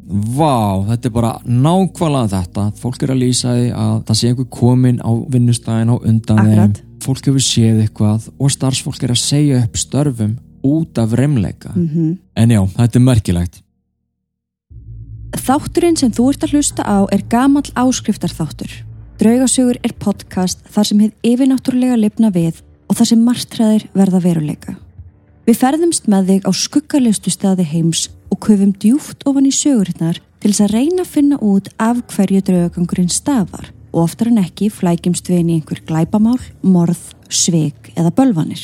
Vá, 0.09 0.81
þetta 0.89 1.05
er 1.05 1.13
bara 1.13 1.31
nákvæmlega 1.45 2.29
þetta. 2.33 2.63
Fólk 2.81 3.03
er 3.05 3.11
að 3.13 3.19
lýsa 3.21 3.53
því 3.53 3.67
að 3.77 3.97
það 4.09 4.17
sé 4.17 4.31
einhver 4.31 4.47
komin 4.57 5.01
á 5.05 5.11
vinnustæðin 5.35 5.93
á 5.93 5.97
undan 6.01 6.41
Akkurat. 6.41 6.79
þeim. 6.79 6.88
Fólk 7.05 7.29
hefur 7.29 7.43
séð 7.43 7.85
eitthvað 7.85 8.29
og 8.39 8.53
starfsfólk 8.53 9.03
er 9.07 9.15
að 9.15 9.23
segja 9.23 9.63
upp 9.65 9.79
störfum 9.79 10.37
út 10.67 10.99
af 10.99 11.15
remleika. 11.15 11.73
mhm. 11.75 12.19
En 12.37 12.51
já, 12.51 12.67
þetta 12.67 12.97
er 12.99 13.01
merkilegt. 13.01 13.63
Þátturinn 15.37 15.97
sem 15.97 16.11
þú 16.13 16.31
ert 16.33 16.45
að 16.45 16.53
hlusta 16.53 16.83
á 16.83 17.07
er 17.13 17.23
gamall 17.29 17.71
áskriftarþáttur. 17.77 18.85
Draugasögur 19.19 19.79
er 19.83 19.93
podcast 19.99 20.61
þar 20.69 20.85
sem 20.85 21.01
hefð 21.01 21.15
yfirnáttúrulega 21.23 21.97
lifna 21.97 22.31
við 22.31 22.63
og 22.89 22.97
þar 22.97 23.07
sem 23.07 23.25
martræðir 23.25 23.89
verða 23.95 24.21
veruleika. 24.21 24.77
Við 25.47 25.57
ferðumst 25.57 26.09
með 26.09 26.27
þig 26.29 26.49
á 26.49 26.53
skuggarlegustu 26.53 27.31
staði 27.31 27.65
heims 27.65 28.09
og 28.29 28.41
köfum 28.45 28.75
djúft 28.77 29.25
ofan 29.25 29.49
í 29.49 29.53
sögurinnar 29.55 30.21
til 30.41 30.53
þess 30.53 30.65
að 30.67 30.75
reyna 30.77 31.03
að 31.03 31.13
finna 31.15 31.39
út 31.41 31.71
af 31.81 32.03
hverju 32.13 32.45
draugagangurinn 32.45 33.09
stafar 33.13 33.73
og 33.99 34.07
oftar 34.07 34.31
en 34.31 34.39
ekki 34.43 34.71
flækjumst 34.71 35.27
við 35.29 35.43
inn 35.43 35.51
í 35.51 35.57
einhver 35.59 35.83
glæpamál, 35.89 36.39
morð, 36.63 37.01
sveik 37.29 37.91
eða 37.97 38.13
bölvanir. 38.15 38.63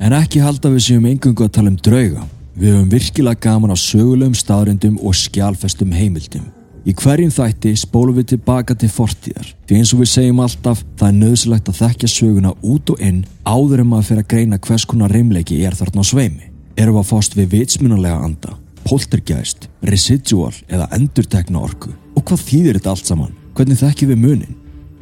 En 0.00 0.14
ekki 0.16 0.40
halda 0.40 0.70
við 0.72 0.86
séum 0.86 1.08
engungu 1.10 1.44
að 1.44 1.56
tala 1.58 1.72
um 1.72 1.76
drauga. 1.76 2.22
Við 2.54 2.76
höfum 2.76 2.88
virkilega 2.92 3.40
gaman 3.44 3.74
á 3.74 3.76
sögulegum 3.78 4.36
staðrindum 4.38 4.96
og 5.02 5.16
skjálfestum 5.18 5.92
heimildum. 5.96 6.46
Í 6.88 6.94
hverjum 6.96 7.32
þætti 7.34 7.74
spólum 7.76 8.16
við 8.16 8.30
tilbaka 8.32 8.74
til 8.78 8.88
fortíðar. 8.88 9.50
Því 9.68 9.80
eins 9.80 9.92
og 9.92 10.00
við 10.00 10.10
segjum 10.14 10.40
alltaf, 10.40 10.80
það 10.96 11.10
er 11.10 11.18
nöðsilegt 11.18 11.68
að 11.68 11.80
þekkja 11.82 12.10
söguna 12.14 12.54
út 12.64 12.94
og 12.94 13.02
inn 13.04 13.20
áður 13.44 13.82
en 13.82 13.90
maður 13.90 14.08
fyrir 14.08 14.24
að 14.24 14.30
greina 14.32 14.60
hvers 14.64 14.86
konar 14.88 15.12
reymleiki 15.12 15.60
er 15.66 15.76
þarna 15.76 16.00
á 16.00 16.10
sveimi. 16.10 16.48
Erum 16.80 16.96
við 16.96 17.02
að 17.02 17.10
fást 17.10 17.36
við 17.36 17.50
vitsmunalega 17.52 18.22
anda, 18.24 18.56
poltergeist, 18.86 19.68
residual 19.84 20.54
eða 20.72 20.88
endurtegna 20.96 21.60
orku? 21.60 21.92
Og 22.16 22.24
hvað 22.24 22.46
þýðir 22.48 22.80
þetta 22.80 22.94
allt 22.94 23.12
saman? 23.12 23.36
Hvernig 23.58 23.82
þekkjum 23.82 24.14
við 24.14 24.24
munin? 24.24 24.59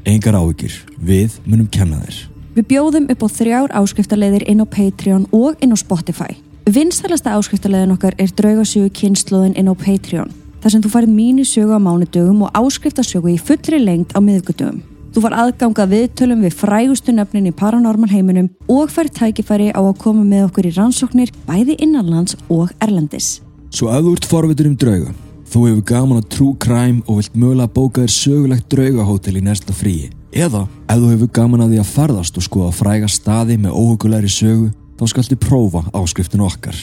Engar 0.09 0.39
áhyggjur, 0.39 0.73
við 1.05 1.35
munum 1.45 1.67
kenna 1.69 1.99
þér. 2.01 2.19
Við 2.57 2.67
bjóðum 2.71 3.09
upp 3.13 3.25
á 3.25 3.29
þrjár 3.29 3.73
áskriftarleiðir 3.77 4.47
inn 4.49 4.63
á 4.65 4.67
Patreon 4.67 5.27
og 5.37 5.59
inn 5.61 5.75
á 5.75 5.77
Spotify. 5.77 6.39
Vinstælasta 6.65 7.35
áskriftarleiðin 7.37 7.93
okkar 7.93 8.17
er 8.17 8.33
draugasögu 8.33 8.89
kynnslóðin 8.97 9.59
inn 9.61 9.69
á 9.69 9.77
Patreon 9.77 10.33
þar 10.63 10.73
sem 10.73 10.85
þú 10.87 10.93
farið 10.95 11.13
mínisögu 11.13 11.77
á 11.77 11.81
mánudögum 11.85 12.41
og 12.47 12.57
áskriftasögu 12.57 13.35
í 13.35 13.37
fullri 13.37 13.83
lengt 13.83 14.17
á 14.17 14.25
miðgudögum. 14.25 14.81
Þú 15.13 15.25
far 15.27 15.37
aðganga 15.45 15.89
viðtölum 15.93 16.43
við 16.47 16.57
frægustu 16.57 17.13
nöfnin 17.13 17.53
í 17.53 17.55
paranormal 17.61 18.09
heiminum 18.09 18.49
og 18.65 18.89
fær 18.89 19.13
tækifæri 19.13 19.71
á 19.77 19.81
að 19.81 19.97
koma 20.01 20.25
með 20.25 20.49
okkur 20.49 20.73
í 20.73 20.75
rannsóknir 20.77 21.37
bæði 21.45 21.77
innanlands 21.85 22.37
og 22.49 22.73
erlendis. 22.81 23.43
Svo 23.69 23.93
ef 23.93 24.05
þú 24.05 24.17
ert 24.17 24.29
forvitur 24.33 24.73
um 24.73 24.77
drauga, 24.81 25.13
þú 25.49 25.65
hefur 25.69 25.85
gaman 25.89 26.21
að 26.21 26.29
trú 26.35 26.49
kræm 26.61 27.01
og 27.07 27.21
vilt 27.21 27.37
mögulega 27.39 27.73
bóka 27.73 28.05
þér 28.05 28.15
sögulegt 28.15 28.69
draugahótel 28.73 29.39
í 29.39 29.45
næsta 29.45 29.75
fríi. 29.77 30.11
Eða 30.33 30.67
ef 30.89 31.01
þú 31.01 31.11
hefur 31.15 31.33
gaman 31.39 31.65
að 31.65 31.73
því 31.73 31.81
að 31.83 31.93
ferðast 31.95 32.39
og 32.39 32.45
skoða 32.45 32.77
fræga 32.77 33.09
staði 33.09 33.57
með 33.63 33.77
óhugulegri 33.81 34.31
sögu, 34.33 34.71
þá 34.99 35.05
skaltu 35.13 35.39
prófa 35.41 35.85
áskriftin 35.97 36.45
okkar. 36.45 36.77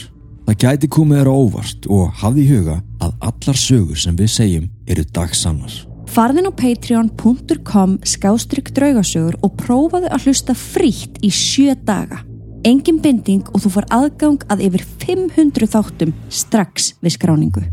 Það 0.46 0.58
gæti 0.62 0.90
komið 0.90 1.20
þér 1.20 1.30
á 1.30 1.34
óvart 1.34 1.86
og 1.90 2.22
hafði 2.22 2.42
í 2.42 2.50
huga 2.54 2.78
að 3.02 3.14
allar 3.30 3.60
sögur 3.60 3.98
sem 3.98 4.18
við 4.18 4.32
segjum 4.34 4.68
eru 4.86 5.04
dagsannar. 5.14 5.78
Farðin 6.06 6.48
á 6.48 6.52
patreon.com 6.54 7.96
skástrygg 8.06 8.70
draugasögur 8.74 9.38
og 9.42 9.56
prófaðu 9.58 10.10
að 10.10 10.28
hlusta 10.28 10.54
frítt 10.54 11.18
í 11.22 11.32
sjö 11.34 11.74
daga. 11.86 12.22
Engin 12.66 13.02
binding 13.02 13.46
og 13.52 13.62
þú 13.62 13.74
far 13.76 13.90
aðgang 13.94 14.46
að 14.50 14.68
yfir 14.70 14.86
500 15.06 15.70
þáttum 15.74 16.14
strax 16.30 16.94
við 17.02 17.18
skráningu. 17.18 17.66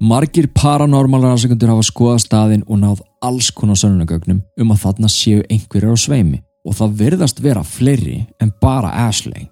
Margir 0.00 0.46
paranormalar 0.56 1.34
aðsökundur 1.34 1.74
hafa 1.74 1.82
skoðað 1.84 2.22
staðin 2.22 2.62
og 2.64 2.78
náð 2.80 3.00
alls 3.20 3.50
konar 3.52 3.76
sönunagögnum 3.76 4.38
um 4.56 4.70
að 4.72 4.78
þarna 4.86 5.08
séu 5.12 5.42
einhverjar 5.44 5.92
á 5.92 5.98
sveimi 6.00 6.38
og 6.64 6.76
það 6.78 6.94
virðast 7.02 7.42
vera 7.44 7.60
fleiri 7.60 8.14
en 8.40 8.52
bara 8.64 8.94
Ashley. 9.04 9.50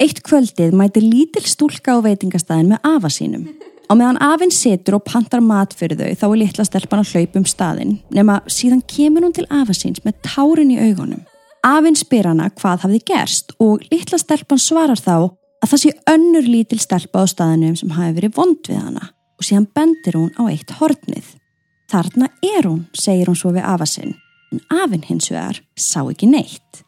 Eitt 0.00 0.22
kvöldið 0.24 0.72
mæti 0.72 1.02
lítil 1.04 1.44
stúlka 1.44 1.98
á 2.00 2.00
veitingastæðin 2.00 2.70
með 2.70 2.88
afa 2.88 3.10
sínum. 3.12 3.42
Á 3.84 3.92
meðan 3.92 4.20
afinn 4.24 4.54
setur 4.56 4.96
og 4.96 5.04
pantar 5.04 5.44
mat 5.44 5.76
fyrir 5.76 6.00
þau 6.00 6.16
þá 6.16 6.24
er 6.30 6.40
litla 6.46 6.66
stelpan 6.70 7.04
að 7.04 7.12
hlaupa 7.12 7.42
um 7.42 7.46
staðin 7.52 7.92
nema 8.08 8.38
síðan 8.48 8.80
kemur 8.88 9.28
hún 9.28 9.36
til 9.36 9.46
afa 9.52 9.76
síns 9.76 10.00
með 10.00 10.16
tárin 10.30 10.72
í 10.72 10.80
augunum. 10.80 11.20
Afinn 11.68 11.98
spyr 11.98 12.30
hana 12.30 12.48
hvað 12.56 12.86
hafði 12.86 13.02
gerst 13.12 13.52
og 13.60 13.84
litla 13.92 14.16
stelpan 14.16 14.64
svarar 14.64 14.96
þá 14.96 15.28
að 15.28 15.70
það 15.74 15.84
sé 15.84 15.94
önnur 16.08 16.52
lítil 16.56 16.80
stelpa 16.80 17.20
á 17.20 17.24
staðinum 17.28 17.76
sem 17.76 17.92
hafi 17.92 18.16
verið 18.16 18.36
vond 18.40 18.64
við 18.64 18.80
hana 18.80 19.12
og 19.38 19.46
síðan 19.46 19.68
bendir 19.74 20.18
hún 20.18 20.32
á 20.34 20.42
eitt 20.50 20.74
hortnið. 20.80 21.36
Þarna 21.88 22.28
er 22.44 22.66
hún, 22.68 22.82
segir 22.92 23.30
hún 23.30 23.38
svo 23.38 23.54
við 23.54 23.64
afa 23.64 23.86
sinn 23.88 24.16
en 24.52 24.60
afinn 24.72 25.04
hins 25.04 25.30
vegar 25.32 25.60
sá 25.76 26.02
ekki 26.08 26.28
neitt. 26.30 26.82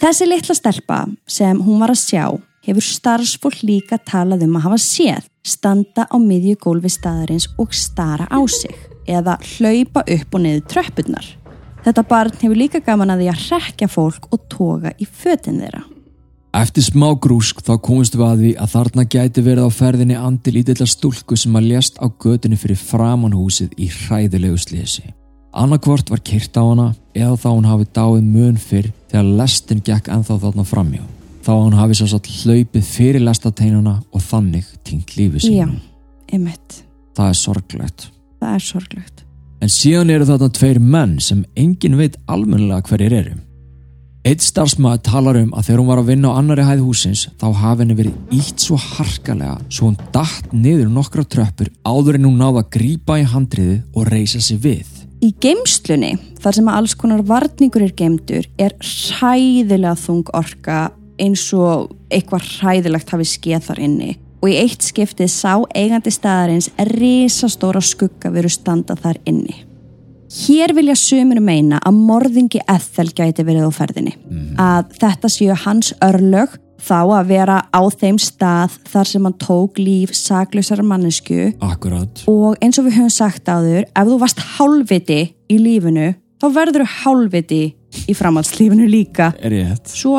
Þessi 0.00 0.28
litla 0.28 0.56
stelpa 0.56 1.04
sem 1.28 1.60
hún 1.64 1.80
var 1.80 1.92
að 1.92 2.02
sjá 2.02 2.24
hefur 2.66 2.84
starfsfólk 2.84 3.62
líka 3.64 3.98
talað 4.08 4.44
um 4.46 4.58
að 4.58 4.66
hafa 4.66 4.78
séð 4.82 5.26
standa 5.46 6.06
á 6.10 6.16
miðju 6.18 6.56
gólfi 6.60 6.90
staðarins 6.92 7.48
og 7.62 7.74
stara 7.76 8.26
á 8.28 8.40
sig 8.50 8.76
eða 9.06 9.38
hlaupa 9.56 10.02
upp 10.02 10.34
og 10.34 10.42
niður 10.42 10.64
tröppurnar. 10.72 11.26
Þetta 11.86 12.06
barn 12.10 12.40
hefur 12.40 12.58
líka 12.58 12.82
gaman 12.82 13.14
að 13.14 13.22
því 13.22 13.28
að 13.30 13.44
rekja 13.52 13.88
fólk 13.88 14.26
og 14.34 14.48
toga 14.50 14.90
í 14.98 15.06
fötin 15.06 15.60
þeirra. 15.62 15.84
Eftir 16.56 16.86
smá 16.86 17.10
grúsk 17.20 17.58
þá 17.60 17.74
komist 17.84 18.14
við 18.16 18.22
að 18.24 18.38
því 18.40 18.50
að 18.64 18.70
þarna 18.72 19.02
gæti 19.12 19.42
verið 19.44 19.66
á 19.68 19.70
ferðinni 19.76 20.16
andi 20.16 20.52
lítillar 20.54 20.88
stúlku 20.88 21.36
sem 21.36 21.56
að 21.58 21.66
lést 21.68 21.98
á 22.00 22.08
gödunni 22.08 22.56
fyrir 22.56 22.78
framanhúsið 22.80 23.74
í 23.76 23.90
hræðilegu 23.92 24.56
slísi. 24.62 25.04
Annarkvort 25.52 26.08
var 26.12 26.22
kyrt 26.24 26.56
á 26.56 26.64
hana 26.64 26.86
eða 27.12 27.36
þá 27.42 27.48
hún 27.50 27.68
hafi 27.68 27.88
dáið 27.98 28.24
mun 28.24 28.56
fyrr 28.60 28.88
þegar 29.12 29.28
lestin 29.42 29.82
gekk 29.84 30.08
enþá 30.16 30.38
þarna 30.46 30.64
framjá. 30.70 31.04
Þá 31.44 31.52
hún 31.52 31.76
hafi 31.76 31.98
svo 31.98 32.08
satt 32.14 32.30
hlaupið 32.38 32.88
fyrir 32.88 33.24
lestateinuna 33.26 33.98
og 34.08 34.24
þannig 34.24 34.70
týnt 34.80 35.12
lífi 35.18 35.44
sín. 35.44 35.58
Já, 35.60 35.68
emitt. 36.38 36.80
Það 37.16 37.34
er 37.34 37.40
sorglegt. 37.42 38.08
Það 38.40 38.56
er 38.56 38.64
sorglegt. 38.64 39.26
En 39.60 39.72
síðan 39.72 40.14
eru 40.14 40.28
þarna 40.28 40.48
tveir 40.56 40.80
menn 40.80 41.18
sem 41.20 41.44
engin 41.56 42.00
veit 42.00 42.16
almennilega 42.24 42.88
hverjir 42.88 43.20
eru. 43.20 43.36
Eitt 44.26 44.42
starfsmaður 44.42 45.02
talar 45.06 45.36
um 45.38 45.52
að 45.54 45.68
þegar 45.68 45.78
hún 45.78 45.86
var 45.86 46.00
að 46.00 46.08
vinna 46.10 46.30
á 46.34 46.38
annari 46.40 46.64
hæð 46.66 46.80
húsins 46.82 47.20
þá 47.38 47.44
hafi 47.60 47.84
henni 47.84 47.94
verið 47.94 48.32
ítt 48.34 48.64
svo 48.64 48.74
harkalega 48.82 49.60
svo 49.70 49.86
hún 49.86 49.98
dætt 50.16 50.48
niður 50.50 50.88
nokkra 50.90 51.22
tröppur 51.30 51.70
áður 51.86 52.18
en 52.18 52.26
hún 52.26 52.40
náða 52.40 52.64
að 52.64 52.72
grípa 52.74 53.20
í 53.22 53.26
handriði 53.30 53.76
og 53.94 54.08
reysa 54.10 54.40
sig 54.42 54.58
við. 54.64 54.88
Í 55.22 55.30
geimslunni, 55.38 56.16
þar 56.42 56.58
sem 56.58 56.72
alls 56.74 56.96
konar 56.98 57.22
varningur 57.28 57.86
er 57.86 57.94
geimdur, 57.94 58.50
er 58.58 58.74
hræðilega 58.82 59.94
þung 60.02 60.34
orka 60.34 60.80
eins 61.22 61.46
og 61.54 61.94
eitthvað 62.10 62.50
hræðilegt 62.56 63.14
hafi 63.14 63.28
skeið 63.30 63.70
þar 63.70 63.84
inni 63.86 64.10
og 64.42 64.50
í 64.50 64.58
eitt 64.58 64.82
skiptið 64.90 65.30
sá 65.30 65.54
eigandi 65.70 66.10
staðarins 66.10 66.72
risastóra 66.90 67.78
skugga 67.78 68.34
veru 68.34 68.50
standa 68.50 68.98
þar 68.98 69.22
inni. 69.22 69.65
Hér 70.36 70.74
vilja 70.76 70.94
sömur 70.98 71.40
meina 71.40 71.78
að 71.86 71.96
morðingi 71.96 72.60
Ethel 72.68 73.08
gæti 73.16 73.44
verið 73.46 73.68
á 73.68 73.72
ferðinni. 73.72 74.12
Mm. 74.28 74.48
Að 74.60 74.90
þetta 75.00 75.30
séu 75.32 75.54
hans 75.64 75.94
örlög 76.04 76.58
þá 76.86 76.98
að 77.16 77.30
vera 77.30 77.56
á 77.72 77.80
þeim 77.88 78.18
stað 78.20 78.74
þar 78.92 79.08
sem 79.08 79.24
hann 79.24 79.36
tók 79.40 79.78
líf 79.80 80.12
saklusar 80.14 80.82
mannesku 80.84 81.54
Akkurat. 81.64 82.20
og 82.28 82.58
eins 82.60 82.76
og 82.78 82.84
við 82.86 82.98
höfum 82.98 83.10
sagt 83.14 83.48
á 83.48 83.56
þur 83.64 83.86
ef 83.88 84.04
þú 84.10 84.18
varst 84.20 84.42
hálfviti 84.58 85.18
í 85.48 85.56
lífinu 85.58 86.10
þá 86.42 86.46
verður 86.52 86.84
þú 86.84 86.90
hálfviti 87.00 87.62
í 88.06 88.14
framhaldslífinu 88.14 88.86
líka 88.92 89.32
Er 89.40 89.56
ég 89.56 89.72
hett? 89.72 89.88
svo 89.88 90.18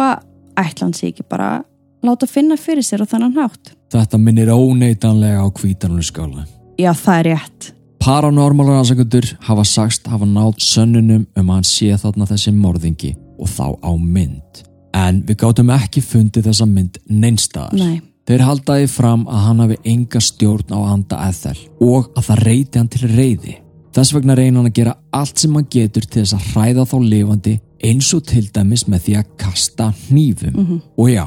ætla 0.58 0.82
hann 0.88 0.94
sig 0.98 1.14
ekki 1.14 1.28
bara 1.30 1.62
láta 2.04 2.26
finna 2.28 2.58
fyrir 2.58 2.82
sér 2.84 3.06
á 3.06 3.08
þannan 3.08 3.38
hátt 3.38 3.76
Þetta 3.94 4.18
minnir 4.20 4.50
óneitanlega 4.52 5.46
á 5.46 5.48
kvítanunu 5.54 6.04
skála. 6.04 6.48
já 6.82 6.90
það 6.98 7.20
er 7.20 7.26
rétt 7.36 7.70
Paranormalar 7.70 7.77
aðsakundur 8.08 9.26
hafa 9.44 9.64
sagst 9.68 10.08
hafa 10.08 10.26
nátt 10.26 10.62
sönnunum 10.64 11.26
um 11.36 11.50
að 11.50 11.56
hann 11.58 11.66
sé 11.68 11.96
þarna 12.00 12.28
þessi 12.30 12.54
morðingi 12.56 13.16
og 13.38 13.50
þá 13.52 13.76
á 13.84 13.92
mynd. 14.00 14.62
En 14.96 15.24
við 15.28 15.40
gáttum 15.42 15.72
ekki 15.76 16.02
fundið 16.02 16.48
þessa 16.48 16.68
mynd 16.70 17.00
neinstaðar. 17.10 17.76
Nei. 17.76 18.02
Þeir 18.28 18.44
haldaði 18.44 18.88
fram 18.92 19.26
að 19.28 19.44
hann 19.44 19.60
hafi 19.64 19.78
enga 19.88 20.22
stjórn 20.24 20.72
á 20.72 20.80
anda 20.88 21.20
eðþel 21.28 21.58
og 21.84 22.10
að 22.18 22.28
það 22.30 22.44
reyti 22.44 22.80
hann 22.80 22.90
til 22.92 23.10
reyði. 23.12 23.56
Þess 23.96 24.14
vegna 24.14 24.36
reyna 24.38 24.60
hann 24.60 24.70
að 24.70 24.78
gera 24.80 24.96
allt 25.12 25.40
sem 25.40 25.56
hann 25.56 25.68
getur 25.72 26.08
til 26.08 26.24
þess 26.24 26.36
að 26.38 26.48
hræða 26.54 26.86
þá 26.88 26.98
lifandi 27.04 27.56
eins 27.88 28.12
og 28.16 28.26
til 28.28 28.46
dæmis 28.54 28.86
með 28.88 29.04
því 29.08 29.18
að 29.20 29.34
kasta 29.44 29.90
hnífum. 30.08 30.54
Mm 30.54 30.66
-hmm. 30.66 30.82
Og 30.98 31.10
já, 31.10 31.26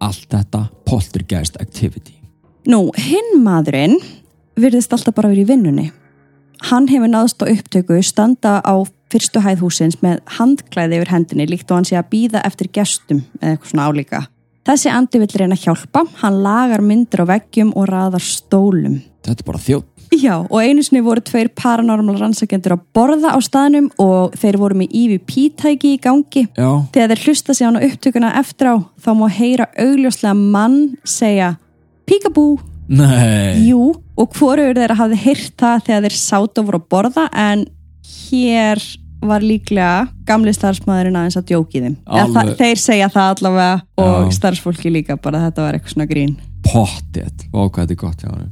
allt 0.00 0.26
þetta 0.30 0.68
poltergeist 0.86 1.56
activity. 1.60 2.14
Nú, 2.66 2.90
hinn 2.94 3.42
maðurinn 3.42 3.98
virðist 4.56 4.92
alltaf 4.92 5.14
bara 5.14 5.28
verið 5.28 5.42
í 5.42 5.50
vinnunni. 5.50 5.90
Hann 6.70 6.86
hefur 6.90 7.10
náðst 7.10 7.42
á 7.42 7.46
upptöku 7.50 7.98
standa 8.06 8.60
á 8.62 8.74
fyrstu 9.12 9.42
hæðhúsins 9.44 9.98
með 10.04 10.20
handklæði 10.38 11.00
yfir 11.00 11.12
hendinni 11.12 11.48
líkt 11.50 11.70
og 11.70 11.80
hann 11.80 11.88
sé 11.88 11.98
að 11.98 12.10
býða 12.14 12.44
eftir 12.48 12.70
gestum 12.72 13.24
eða 13.40 13.56
eitthvað 13.56 13.72
svona 13.72 13.88
álíka. 13.90 14.20
Þessi 14.62 14.92
andi 14.94 15.18
vill 15.18 15.32
reyna 15.40 15.56
að 15.58 15.64
hjálpa, 15.66 16.04
hann 16.20 16.36
lagar 16.44 16.84
myndir 16.86 17.24
á 17.26 17.26
veggjum 17.32 17.72
og 17.74 17.88
raðar 17.90 18.22
stólum. 18.22 19.00
Þetta 19.26 19.42
er 19.42 19.48
bara 19.48 19.62
þjótt. 19.64 19.88
Já, 20.12 20.34
og 20.44 20.58
einu 20.60 20.82
sinni 20.84 21.00
voru 21.02 21.22
tveir 21.24 21.48
paranormal 21.56 22.18
rannsakendur 22.20 22.76
að 22.76 22.82
borða 22.94 23.32
á 23.32 23.38
staðnum 23.42 23.88
og 24.02 24.36
þeir 24.38 24.58
voru 24.60 24.76
með 24.82 24.96
EVP-tæki 25.00 25.94
í 25.96 26.00
gangi. 26.04 26.44
Já. 26.52 26.68
Þegar 26.94 27.14
þeir 27.14 27.24
hlusta 27.24 27.56
sig 27.56 27.66
á 27.66 27.80
upptökuna 27.88 28.34
eftir 28.38 28.70
á, 28.70 28.74
þá 29.02 29.10
má 29.18 29.26
heyra 29.32 29.70
augljóslega 29.72 30.36
mann 30.36 30.78
segja 31.08 31.56
Píkabú 32.06 32.58
Nei. 32.92 33.68
Jú, 33.70 33.92
og 34.16 34.34
hvorur 34.36 34.74
þeirra 34.76 34.98
hafði 34.98 35.20
heyrt 35.24 35.54
það 35.60 35.86
þegar 35.86 36.06
þeir 36.06 36.18
sátt 36.20 36.60
og 36.60 36.68
voru 36.68 36.80
að 36.82 36.88
borða 36.92 37.28
en 37.32 37.64
hér 38.12 38.82
var 39.22 39.44
líklega 39.44 40.08
gamli 40.26 40.52
starfsmæðurinn 40.54 41.18
aðeins 41.20 41.38
að 41.38 41.52
djóki 41.52 41.82
þeim. 41.82 41.94
Eða 42.06 42.24
Alveg. 42.24 42.34
það, 42.34 42.56
þeir 42.58 42.80
segja 42.82 43.10
það 43.12 43.28
allavega 43.34 43.76
og 44.02 44.16
Já. 44.26 44.32
starfsfólki 44.38 44.90
líka 44.90 45.16
bara 45.16 45.38
að 45.38 45.46
þetta 45.46 45.66
var 45.66 45.78
eitthvað 45.78 45.94
svona 45.94 46.08
grín. 46.10 46.34
Pottið, 46.66 47.46
er 47.52 47.94
gott 48.02 48.22
hjá 48.22 48.32
hann 48.32 48.50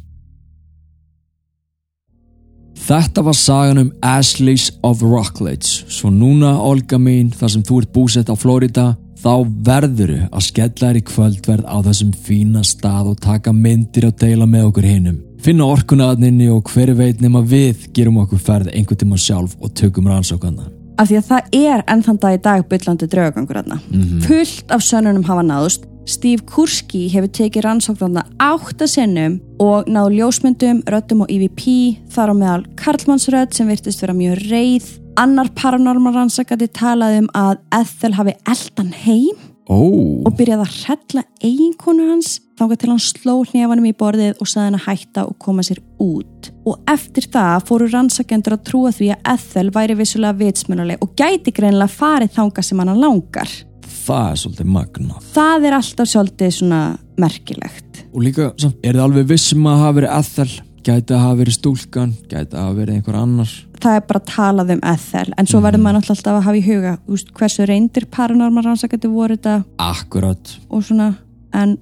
Þetta 2.81 3.23
var 3.23 3.37
sagan 3.37 3.79
um 3.79 3.91
Ashleys 4.03 4.71
of 4.83 5.03
Rockledge 5.05 5.85
svo 5.93 6.09
núna, 6.11 6.57
Olga 6.65 6.99
mín, 6.99 7.29
þar 7.31 7.53
sem 7.53 7.63
þú 7.67 7.83
ert 7.83 7.93
búsett 7.93 8.33
á 8.33 8.35
Florida 8.35 8.87
þá 9.21 9.45
verðuru 9.67 10.23
að 10.33 10.47
skella 10.47 10.89
þér 10.89 10.99
í 10.99 11.05
kvöldverð 11.11 11.67
á 11.69 11.77
þessum 11.85 12.15
fína 12.25 12.65
stað 12.65 13.13
og 13.13 13.21
taka 13.21 13.53
myndir 13.53 14.09
og 14.09 14.17
deila 14.17 14.49
með 14.49 14.71
okkur 14.71 14.89
hinnum 14.89 15.19
finna 15.45 15.69
orkunaðninni 15.71 16.51
og 16.53 16.69
hver 16.75 16.93
veit 16.99 17.23
nema 17.25 17.41
við 17.47 17.89
gerum 17.97 18.21
okkur 18.25 18.43
ferð 18.51 18.75
einhvern 18.75 19.01
tíma 19.01 19.21
sjálf 19.21 19.57
og 19.61 19.73
tökum 19.79 20.11
rannsókana 20.11 20.69
af 21.01 21.09
því 21.09 21.17
að 21.17 21.29
það 21.31 21.55
er 21.57 21.85
enn 21.89 22.03
þann 22.05 22.19
dag 22.21 22.35
í 22.35 22.41
dag 22.45 22.67
byllandi 22.69 23.07
draugagangur 23.09 23.61
þarna. 23.61 23.79
Fullt 24.27 24.75
af 24.75 24.85
sönnunum 24.85 25.25
hafa 25.25 25.45
náðust 25.47 25.87
Steve 26.11 26.43
Kurski 26.49 27.05
hefur 27.13 27.31
tekið 27.37 27.65
rannsóknarna 27.67 28.25
átta 28.43 28.89
sinnum 28.91 29.39
og 29.63 29.89
náðu 29.91 30.19
ljósmyndum, 30.19 30.83
röddum 30.91 31.25
og 31.25 31.31
EVP 31.33 31.67
þar 32.11 32.33
á 32.33 32.35
meðal 32.35 32.65
Karlmannsrödd 32.81 33.55
sem 33.55 33.69
virtist 33.71 34.03
vera 34.03 34.17
mjög 34.17 34.43
reið. 34.51 34.89
Annar 35.21 35.51
paranormal 35.57 36.15
rannsakandi 36.17 36.71
talaði 36.75 37.25
um 37.25 37.31
að 37.37 37.61
Ethel 37.81 38.15
hafi 38.17 38.35
eldan 38.49 38.93
heim 39.05 39.47
Ó, 39.71 39.79
og 40.27 40.33
byrjaði 40.35 40.65
að 40.65 40.79
hrella 40.81 41.25
eiginkonu 41.45 42.09
hans 42.11 42.39
þangað 42.61 42.83
til 42.83 42.91
hann 42.93 43.03
sló 43.03 43.35
hnefanum 43.51 43.89
í 43.89 43.95
borðið 43.97 44.39
og 44.41 44.51
saði 44.51 44.69
hann 44.69 44.79
að 44.79 44.87
hætta 44.87 45.25
og 45.29 45.39
koma 45.43 45.65
sér 45.67 45.81
út. 46.01 46.53
Og 46.69 46.79
eftir 46.91 47.27
það 47.33 47.67
fóru 47.69 47.89
rannsakendur 47.91 48.57
að 48.59 48.65
trúa 48.69 48.93
því 48.95 49.11
að 49.17 49.27
Ethel 49.35 49.67
væri 49.75 49.99
vissulega 49.99 50.39
vitsmunuleg 50.41 51.03
og 51.05 51.13
gæti 51.19 51.55
greinilega 51.57 51.93
farið 51.97 52.35
þangað 52.39 52.69
sem 52.71 52.85
hann 52.85 53.01
langar. 53.01 53.59
það 54.01 54.31
er 54.31 54.39
svolítið 54.41 54.71
magnað. 54.75 55.29
Það 55.35 55.67
er 55.69 55.75
alltaf 55.77 56.09
svolítið 56.09 56.51
svona 56.57 56.81
merkilegt. 57.21 58.05
og 58.15 58.23
líka, 58.25 58.53
er 58.83 58.97
þið 58.97 59.03
alveg 59.05 59.27
vissum 59.29 59.67
að 59.71 59.81
hafa 59.85 59.97
verið 60.01 60.15
Ethel? 60.19 60.51
Gæti 60.81 61.13
að 61.13 61.21
hafa 61.21 61.37
verið 61.37 61.55
stúlkan? 61.59 62.13
Gæti 62.31 62.57
að 62.57 62.63
hafa 62.65 62.77
verið 62.79 62.95
einhver 62.97 63.19
annar? 63.21 63.51
Það 63.81 63.99
er 63.99 64.07
bara 64.09 64.23
talað 64.31 64.73
um 64.75 64.81
Ethel 64.91 65.35
en 65.37 65.49
svo 65.51 65.61
verður 65.61 65.83
maður 65.85 66.11
alltaf 66.15 66.39
að 66.39 66.47
hafa 66.47 66.57
í 66.57 66.65
huga 66.65 66.95
úst, 67.07 67.33
hversu 67.37 67.67
reyndir 67.69 68.07
paranormal 68.11 68.65
rannsakendur 68.65 69.13
voru 69.13 69.37
þetta? 69.37 69.59
Akkurat. 69.85 70.55
Og 70.73 70.85
svona 70.89 71.13
en 71.53 71.77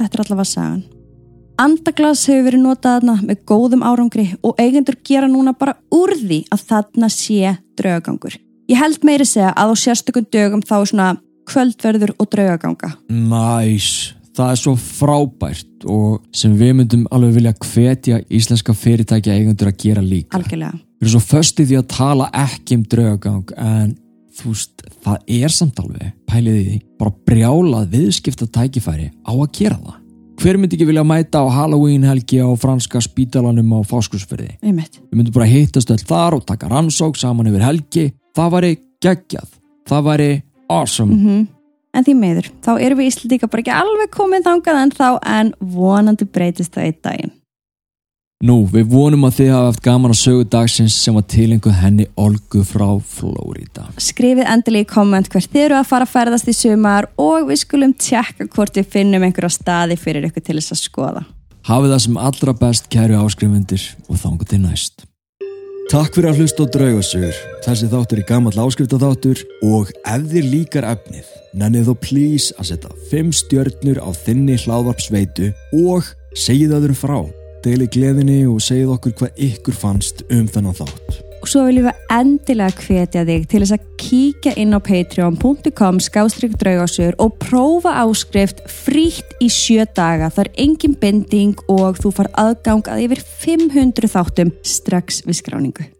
þetta 0.00 0.18
er 0.18 0.24
allavega 0.24 0.50
sagan 0.54 0.82
Andaglas 1.60 2.22
hefur 2.24 2.46
verið 2.46 2.62
notað 2.64 2.94
þarna 2.94 3.14
með 3.28 3.40
góðum 3.50 3.82
árangri 3.84 4.22
og 4.40 4.60
eigendur 4.62 4.96
gera 5.04 5.26
núna 5.28 5.52
bara 5.52 5.74
úr 5.92 6.14
því 6.16 6.38
að 6.54 6.62
þarna 6.70 7.10
sé 7.12 7.50
draugagangur. 7.76 8.38
Ég 8.70 8.80
held 8.80 9.04
meiri 9.04 9.26
segja 9.28 9.50
að 9.52 9.74
á 9.74 9.82
sérstökum 9.82 10.24
dögum 10.32 10.62
þá 10.64 10.74
er 10.78 10.88
svona 10.88 11.08
kvöldverður 11.50 12.14
og 12.16 12.30
draugaganga. 12.32 12.94
Næs, 13.12 14.14
það 14.36 14.54
er 14.54 14.60
svo 14.62 14.74
frábært 14.80 15.84
og 15.84 16.22
sem 16.32 16.54
við 16.56 16.78
myndum 16.78 17.04
alveg 17.12 17.36
vilja 17.36 17.52
hvetja 17.60 18.22
íslenska 18.32 18.72
fyrirtækja 18.72 19.36
eigendur 19.36 19.68
að 19.68 19.82
gera 19.84 20.04
líka. 20.04 20.38
Algjörlega. 20.40 20.80
Við 21.00 21.10
erum 21.10 21.16
svo 21.18 21.24
föst 21.26 21.60
í 21.60 21.68
að 21.76 21.90
tala 21.92 22.30
ekki 22.46 22.80
um 22.80 22.88
draugagang 22.88 23.52
en 23.60 23.92
þú 24.40 24.54
veist, 24.54 24.84
það 25.04 25.32
er 25.40 25.54
samt 25.54 25.80
alveg, 25.82 26.12
pælið 26.30 26.58
í 26.58 26.64
því, 26.66 26.78
bara 27.00 27.14
brjálað 27.30 27.94
viðskipta 27.94 28.48
tækifæri 28.56 29.10
á 29.22 29.32
að 29.32 29.50
gera 29.58 29.78
það. 29.78 29.96
Hver 30.40 30.56
myndi 30.56 30.78
ekki 30.78 30.88
vilja 30.88 31.04
mæta 31.04 31.42
á 31.44 31.46
Halloween 31.52 32.06
helgi 32.08 32.40
á 32.40 32.48
franska 32.56 33.02
spítalanum 33.04 33.74
á 33.76 33.80
fáskursferði? 33.84 34.54
Við 34.64 35.12
myndum 35.12 35.36
bara 35.36 35.50
hittast 35.50 35.92
öll 35.92 36.00
þar 36.00 36.38
og 36.38 36.46
taka 36.48 36.70
rannsók 36.72 37.20
saman 37.20 37.50
yfir 37.50 37.66
helgi. 37.66 38.06
Það 38.36 38.52
væri 38.56 38.70
geggjað. 39.04 39.50
Það 39.90 40.06
væri 40.08 40.30
awesome. 40.72 41.16
Mm 41.16 41.48
En 41.90 42.06
því 42.06 42.14
meður, 42.20 42.48
þá 42.62 42.70
erum 42.78 43.00
við 43.00 43.10
Íslandíka 43.10 43.48
bara 43.50 43.64
ekki 43.64 43.74
alveg 43.74 44.12
komið 44.14 44.44
þangað 44.46 44.80
en 44.84 44.92
þá 44.94 45.06
en 45.26 45.52
vonandi 45.74 46.26
breytist 46.30 46.76
það 46.76 46.86
einn 46.86 46.98
daginn. 47.02 47.32
Nú, 48.40 48.62
við 48.72 48.86
vonum 48.88 49.26
að 49.28 49.34
þið 49.36 49.48
hafa 49.52 49.64
haft 49.66 49.82
gaman 49.84 50.12
að 50.14 50.16
sögu 50.16 50.44
dagsins 50.48 50.94
sem 50.96 51.12
var 51.12 51.26
tilenguð 51.28 51.74
henni 51.76 52.06
Olgu 52.16 52.62
frá 52.64 52.86
Flórida. 53.04 53.82
Skrifið 54.00 54.46
endilega 54.48 54.86
í 54.86 54.88
komment 54.88 55.26
hvert 55.28 55.50
þið 55.52 55.64
eru 55.66 55.76
að 55.76 55.90
fara 55.90 56.06
að 56.06 56.14
ferðast 56.14 56.48
í 56.48 56.54
sumar 56.56 57.10
og 57.20 57.50
við 57.50 57.58
skulum 57.66 57.92
tjekka 58.00 58.46
hvort 58.54 58.78
við 58.80 58.86
finnum 58.94 59.26
einhverja 59.26 59.50
staði 59.52 59.98
fyrir 60.00 60.24
ykkur 60.30 60.46
til 60.46 60.56
þess 60.56 60.72
að 60.72 60.80
skoða. 60.80 61.22
Hafið 61.68 61.92
það 61.92 62.00
sem 62.06 62.16
allra 62.30 62.54
best 62.62 62.88
kæru 62.94 63.18
áskrifundir 63.20 63.84
og 64.08 64.20
þangu 64.22 64.48
til 64.48 64.60
næst. 64.62 65.04
Takk 65.92 66.16
fyrir 66.16 66.30
að 66.30 66.40
hlusta 66.40 66.64
á 66.64 66.72
draugasögur. 66.72 67.42
Þessi 67.66 67.90
þáttur 67.92 68.22
er 68.22 68.28
gammal 68.30 68.54
áskriftaþáttur 68.54 69.42
og 69.68 69.90
ef 70.00 70.24
þið 70.32 70.48
líkar 70.54 70.86
efnið, 70.94 71.28
nennið 71.60 71.90
þó 71.90 71.92
please 72.06 72.56
að 72.56 72.70
setja 72.70 72.94
5 73.12 73.36
stjörnur 73.42 74.00
á 74.00 74.08
þinni 74.16 74.56
hláðvarpsveitu 74.64 75.50
og 75.82 76.08
segið 76.32 76.78
öðrum 76.78 77.00
frá. 77.02 77.20
Deilið 77.60 77.90
gleðinni 77.92 78.38
og 78.48 78.62
segið 78.64 78.94
okkur 78.94 79.12
hvað 79.18 79.42
ykkur 79.44 79.76
fannst 79.76 80.22
um 80.32 80.46
þennan 80.48 80.78
þátt. 80.78 81.18
Og 81.40 81.48
svo 81.48 81.66
viljum 81.66 81.90
við 81.90 82.14
endilega 82.14 82.84
hvetja 82.86 83.24
þig 83.28 83.44
til 83.48 83.60
þess 83.62 83.74
að 83.76 83.84
kíkja 84.00 84.54
inn 84.60 84.76
á 84.76 84.80
patreon.com 84.84 86.00
skástrík 86.04 86.56
draugasögur 86.60 87.20
og 87.20 87.36
prófa 87.40 87.94
áskrift 88.00 88.64
frítt 88.64 89.36
í 89.44 89.52
sjö 89.52 89.84
daga. 89.92 90.32
Það 90.32 90.46
er 90.46 90.52
engin 90.64 90.98
bending 91.04 91.64
og 91.68 92.00
þú 92.00 92.16
far 92.16 92.32
aðgang 92.40 92.88
að 92.88 93.06
yfir 93.06 93.24
500 93.44 94.12
þáttum 94.16 94.52
strax 94.64 95.24
við 95.28 95.42
skráningu. 95.44 95.90